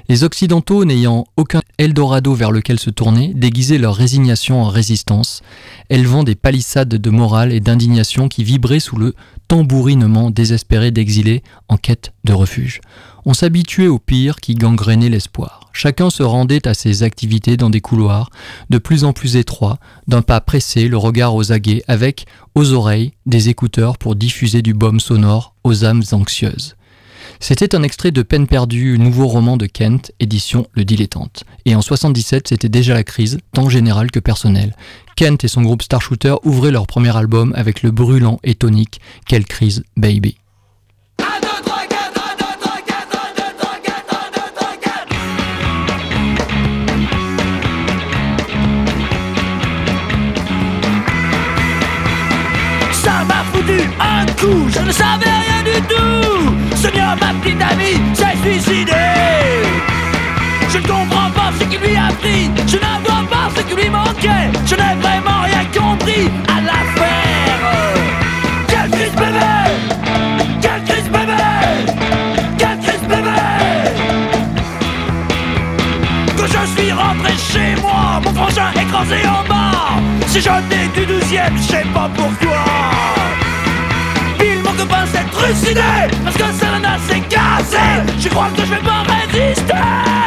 Les 0.08 0.24
Occidentaux, 0.24 0.84
n'ayant 0.84 1.26
aucun 1.36 1.60
Eldorado 1.76 2.34
vers 2.34 2.50
lequel 2.50 2.78
se 2.78 2.90
tourner, 2.90 3.32
déguisaient 3.34 3.78
leur 3.78 3.94
résignation 3.94 4.62
en 4.62 4.68
résistance, 4.68 5.42
élevant 5.90 6.24
des 6.24 6.34
palissades 6.34 6.88
de 6.88 7.10
morale 7.10 7.52
et 7.52 7.60
d'indignation 7.60 8.28
qui 8.28 8.42
vibraient 8.42 8.80
sous 8.80 8.96
le 8.96 9.14
tambourinement 9.46 10.30
désespéré 10.30 10.90
d'exilés 10.90 11.42
en 11.68 11.76
quête 11.76 12.12
de 12.24 12.32
refuge. 12.32 12.80
On 13.30 13.34
s'habituait 13.34 13.88
au 13.88 13.98
pire 13.98 14.36
qui 14.36 14.54
gangrénait 14.54 15.10
l'espoir. 15.10 15.68
Chacun 15.74 16.08
se 16.08 16.22
rendait 16.22 16.66
à 16.66 16.72
ses 16.72 17.02
activités 17.02 17.58
dans 17.58 17.68
des 17.68 17.82
couloirs 17.82 18.30
de 18.70 18.78
plus 18.78 19.04
en 19.04 19.12
plus 19.12 19.36
étroits, 19.36 19.78
d'un 20.06 20.22
pas 20.22 20.40
pressé, 20.40 20.88
le 20.88 20.96
regard 20.96 21.34
aux 21.34 21.52
aguets, 21.52 21.84
avec, 21.88 22.24
aux 22.54 22.72
oreilles, 22.72 23.12
des 23.26 23.50
écouteurs 23.50 23.98
pour 23.98 24.16
diffuser 24.16 24.62
du 24.62 24.72
baume 24.72 24.98
sonore 24.98 25.54
aux 25.62 25.84
âmes 25.84 26.04
anxieuses. 26.12 26.76
C'était 27.38 27.74
un 27.74 27.82
extrait 27.82 28.12
de 28.12 28.22
Peine 28.22 28.46
perdue, 28.46 28.98
nouveau 28.98 29.26
roman 29.26 29.58
de 29.58 29.66
Kent, 29.66 30.10
édition 30.20 30.66
Le 30.72 30.86
Dilettante. 30.86 31.44
Et 31.66 31.74
en 31.74 31.82
77, 31.82 32.48
c'était 32.48 32.70
déjà 32.70 32.94
la 32.94 33.04
crise, 33.04 33.36
tant 33.52 33.68
générale 33.68 34.10
que 34.10 34.20
personnelle. 34.20 34.74
Kent 35.16 35.44
et 35.44 35.48
son 35.48 35.60
groupe 35.60 35.82
Starshooter 35.82 36.36
ouvraient 36.44 36.72
leur 36.72 36.86
premier 36.86 37.14
album 37.14 37.52
avec 37.56 37.82
le 37.82 37.90
brûlant 37.90 38.40
et 38.42 38.54
tonique 38.54 39.02
Quelle 39.26 39.44
crise, 39.44 39.84
baby. 39.98 40.38
Je 54.40 54.80
ne 54.80 54.92
savais 54.92 55.24
rien 55.24 55.62
du 55.64 55.80
tout. 55.82 56.76
Sonia, 56.76 57.16
ma 57.20 57.34
petite 57.40 57.60
amie, 57.60 58.00
s'est 58.14 58.36
suicidée. 58.42 58.92
Je 60.70 60.78
ne 60.78 60.82
comprends 60.86 61.30
pas 61.34 61.50
ce 61.58 61.64
qui 61.64 61.78
lui 61.78 61.96
a 61.96 62.12
pris, 62.20 62.50
je 62.66 62.76
ne 62.76 63.04
vois 63.04 63.24
pas 63.28 63.50
ce 63.56 63.62
qui 63.62 63.74
lui 63.74 63.90
manquait. 63.90 64.50
Je 64.66 64.74
n'ai 64.76 64.94
vraiment 65.00 65.42
rien 65.42 65.64
compris 65.74 66.30
à 66.46 66.60
l'affaire. 66.60 67.58
Quel 68.68 68.90
triste 68.90 69.16
bébé 69.16 69.50
Quel 70.60 70.84
triste 70.84 71.10
bébé 71.10 71.32
Quel 72.58 72.78
triste 72.78 73.08
bébé 73.08 73.38
Quand 76.36 76.46
je 76.46 76.80
suis 76.80 76.92
rentré 76.92 77.32
chez 77.52 77.80
moi, 77.80 78.20
mon 78.22 78.34
frangin 78.34 78.70
écrasé 78.80 79.26
en 79.26 79.48
bas. 79.48 80.00
Si 80.26 80.40
j'étais 80.40 80.86
du 80.94 81.06
douzième, 81.06 81.56
je 81.56 81.62
sais 81.62 81.86
pas 81.92 82.08
pourquoi 82.14 82.64
que 84.78 84.84
pense 84.84 85.14
être 85.14 85.30
trucidé 85.30 85.80
Parce 86.24 86.36
que 86.36 86.44
ça 86.44 86.66
c'est 87.08 87.20
cassé. 87.28 87.78
Je 88.18 88.28
crois 88.28 88.48
que 88.56 88.64
je 88.64 88.74
vais 88.74 88.82
pas 88.82 89.02
résister. 89.08 90.17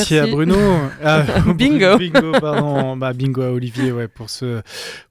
Merci, 0.00 0.14
Merci. 0.14 0.28
à 0.30 0.34
Bruno. 0.34 0.56
Ah, 1.04 1.24
Bingo. 1.54 1.96
bingo, 1.98 2.32
pardon. 2.40 2.96
Bah, 2.96 3.12
bingo 3.12 3.42
à 3.42 3.50
Olivier, 3.52 3.92
ouais, 3.92 4.08
pour 4.08 4.28
ce, 4.30 4.60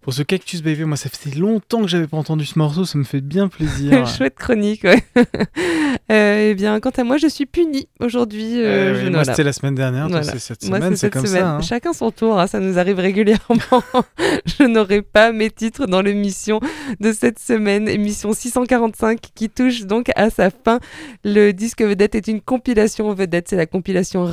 pour 0.02 0.14
ce 0.14 0.22
Cactus 0.24 0.62
Baby. 0.62 0.84
Moi, 0.86 0.98
ça 0.98 1.10
fait 1.10 1.36
longtemps 1.36 1.82
que 1.82 1.88
j'avais 1.88 2.08
pas 2.08 2.18
entendu 2.18 2.46
ce 2.46 2.58
morceau. 2.60 2.86
Ça 2.86 2.98
me 2.98 3.04
fait 3.04 3.22
bien 3.22 3.48
plaisir. 3.48 4.08
Chouette 4.18 4.36
chronique, 4.36 4.84
ouais. 4.84 5.04
Euh, 6.12 6.50
eh 6.52 6.56
bien, 6.56 6.80
quant 6.80 6.90
à 6.98 7.04
moi, 7.04 7.18
je 7.18 7.28
suis 7.28 7.46
punie 7.46 7.88
aujourd'hui. 8.00 8.62
euh, 8.62 8.94
Euh, 8.96 9.04
oui, 9.06 9.12
moi, 9.12 9.24
c'était 9.24 9.44
la 9.44 9.54
semaine 9.54 9.76
dernière. 9.76 10.08
Voilà. 10.08 10.24
c'est 10.24 10.40
cette 10.40 10.68
Moi, 10.68 10.78
semaine, 10.80 10.96
c'est 10.96 11.10
comme 11.12 11.26
semaine. 11.26 11.42
ça. 11.42 11.50
hein. 11.58 11.62
Chacun 11.62 11.94
son 11.94 12.10
tour, 12.12 12.40
hein, 12.40 12.48
ça 12.48 12.60
nous 12.60 12.80
arrive 12.80 12.98
régulièrement. 13.00 13.84
je 14.60 14.64
n'aurai 14.64 15.02
pas 15.04 15.32
mes 15.32 15.52
titres 15.52 15.86
dans 15.86 16.02
l'émission 16.02 16.60
de 17.00 17.12
cette 17.12 17.38
semaine, 17.40 17.88
émission 17.88 18.34
645, 18.34 19.20
qui 19.36 19.50
touche 19.50 19.82
donc 19.82 20.08
à 20.16 20.30
sa 20.32 20.50
fin. 20.50 20.80
Le 21.24 21.52
disque 21.52 21.82
vedette 21.84 22.16
est 22.16 22.28
une 22.28 22.42
compilation 22.42 23.14
vedette, 23.14 23.48
c'est 23.50 23.56
la 23.58 23.68
compilation 23.68 24.26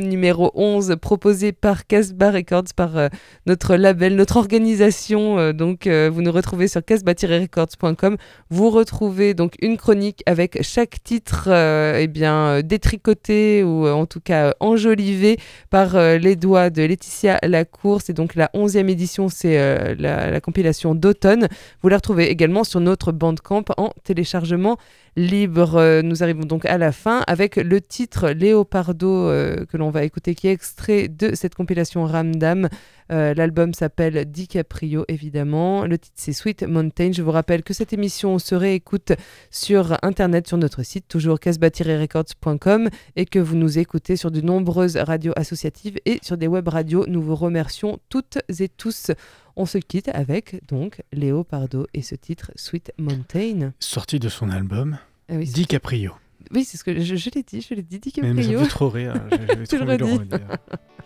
Numéro 0.00 0.50
11, 0.54 0.96
proposée 1.00 1.52
par 1.52 1.86
Casbah 1.86 2.30
Records, 2.30 2.74
par 2.74 2.96
euh, 2.96 3.08
notre 3.46 3.76
label, 3.76 4.16
notre 4.16 4.36
organisation. 4.36 5.38
euh, 5.38 5.52
donc, 5.52 5.86
euh, 5.86 6.10
vous 6.12 6.22
nous 6.22 6.32
retrouvez 6.32 6.68
sur 6.68 6.84
casbah-records.com. 6.84 8.16
Vous 8.50 8.70
retrouvez 8.70 9.34
donc 9.34 9.54
une 9.60 9.76
chronique 9.76 10.22
avec 10.26 10.62
chaque 10.62 11.02
titre 11.02 11.48
eh 11.48 12.06
bien, 12.06 12.62
détricoté 12.62 13.62
ou 13.64 13.86
en 13.86 14.06
tout 14.06 14.20
cas 14.20 14.54
enjolivé 14.60 15.38
par 15.70 15.96
les 16.18 16.36
doigts 16.36 16.70
de 16.70 16.82
Laetitia 16.82 17.38
Lacour. 17.42 18.00
C'est 18.02 18.12
donc 18.12 18.34
la 18.34 18.50
11e 18.54 18.88
édition, 18.88 19.28
c'est 19.28 19.96
la, 19.96 20.30
la 20.30 20.40
compilation 20.40 20.94
d'automne. 20.94 21.48
Vous 21.82 21.88
la 21.88 21.96
retrouvez 21.96 22.30
également 22.30 22.64
sur 22.64 22.80
notre 22.80 23.12
Bandcamp 23.12 23.64
en 23.76 23.90
téléchargement 24.04 24.78
libre. 25.16 25.76
Euh, 25.76 26.02
nous 26.02 26.22
arrivons 26.22 26.44
donc 26.44 26.64
à 26.64 26.78
la 26.78 26.92
fin 26.92 27.22
avec 27.26 27.56
le 27.56 27.80
titre 27.80 28.30
Léopardo 28.30 29.28
euh, 29.28 29.66
que 29.66 29.76
l'on 29.76 29.90
va 29.90 30.04
écouter 30.04 30.34
qui 30.34 30.48
est 30.48 30.52
extrait 30.52 31.08
de 31.08 31.34
cette 31.34 31.54
compilation 31.54 32.04
Ramdam. 32.04 32.68
Euh, 33.10 33.34
L'album 33.34 33.74
s'appelle 33.74 34.24
DiCaprio 34.30 35.04
évidemment. 35.08 35.84
Le 35.84 35.98
titre 35.98 36.16
c'est 36.16 36.32
Sweet 36.32 36.62
Mountain. 36.62 37.12
Je 37.12 37.22
vous 37.22 37.30
rappelle 37.30 37.62
que 37.62 37.74
cette 37.74 37.92
émission 37.92 38.38
se 38.38 38.54
réécoute 38.54 39.12
sur 39.50 39.98
internet 40.02 40.48
sur 40.48 40.56
notre 40.56 40.82
site 40.82 41.08
toujours 41.08 41.38
casbah-records.com 41.40 42.88
et 43.16 43.26
que 43.26 43.38
vous 43.38 43.56
nous 43.56 43.78
écoutez 43.78 44.16
sur 44.16 44.30
de 44.30 44.40
nombreuses 44.40 44.96
radios 44.96 45.32
associatives 45.36 45.98
et 46.06 46.20
sur 46.22 46.38
des 46.38 46.46
web 46.46 46.68
radios. 46.68 47.04
Nous 47.06 47.20
vous 47.20 47.36
remercions 47.36 47.98
toutes 48.08 48.38
et 48.58 48.68
tous. 48.68 49.10
On 49.56 49.66
se 49.66 49.78
quitte 49.78 50.08
avec 50.08 50.60
donc 50.68 51.02
Léo 51.12 51.44
Pardo 51.44 51.86
et 51.94 52.02
ce 52.02 52.14
titre 52.14 52.50
Sweet 52.56 52.92
Mountain. 52.98 53.72
Sorti 53.80 54.18
de 54.18 54.28
son 54.28 54.48
album 54.50 54.98
Ah 55.28 55.34
oui, 55.34 55.46
c'est- 55.46 55.54
DiCaprio. 55.54 56.12
Oui, 56.54 56.64
c'est 56.64 56.76
ce 56.76 56.84
que 56.84 57.00
je, 57.00 57.14
je 57.16 57.30
l'ai 57.34 57.42
dit, 57.42 57.64
je 57.66 57.74
l'ai 57.74 57.82
dit, 57.82 58.00
Mais, 58.20 58.32
mais 58.34 58.42
ça 58.42 58.48
DiCaprio. 58.48 58.58
me 58.58 58.64
fait 58.64 58.70
trop 58.70 58.88
rire. 58.88 59.14
J'avais 59.30 59.66
Tu 59.68 59.76
trop 59.76 59.84
le 59.86 59.92
redis. 59.94 60.18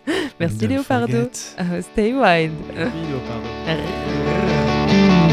Merci 0.39 0.67
Léo 0.67 0.83
Pardo. 0.83 1.29
Ah, 1.57 1.81
stay 1.81 2.13
wild. 2.13 2.53
Oui, 2.69 2.75
Léopardo. 3.09 3.47
Arrête. 3.67 5.26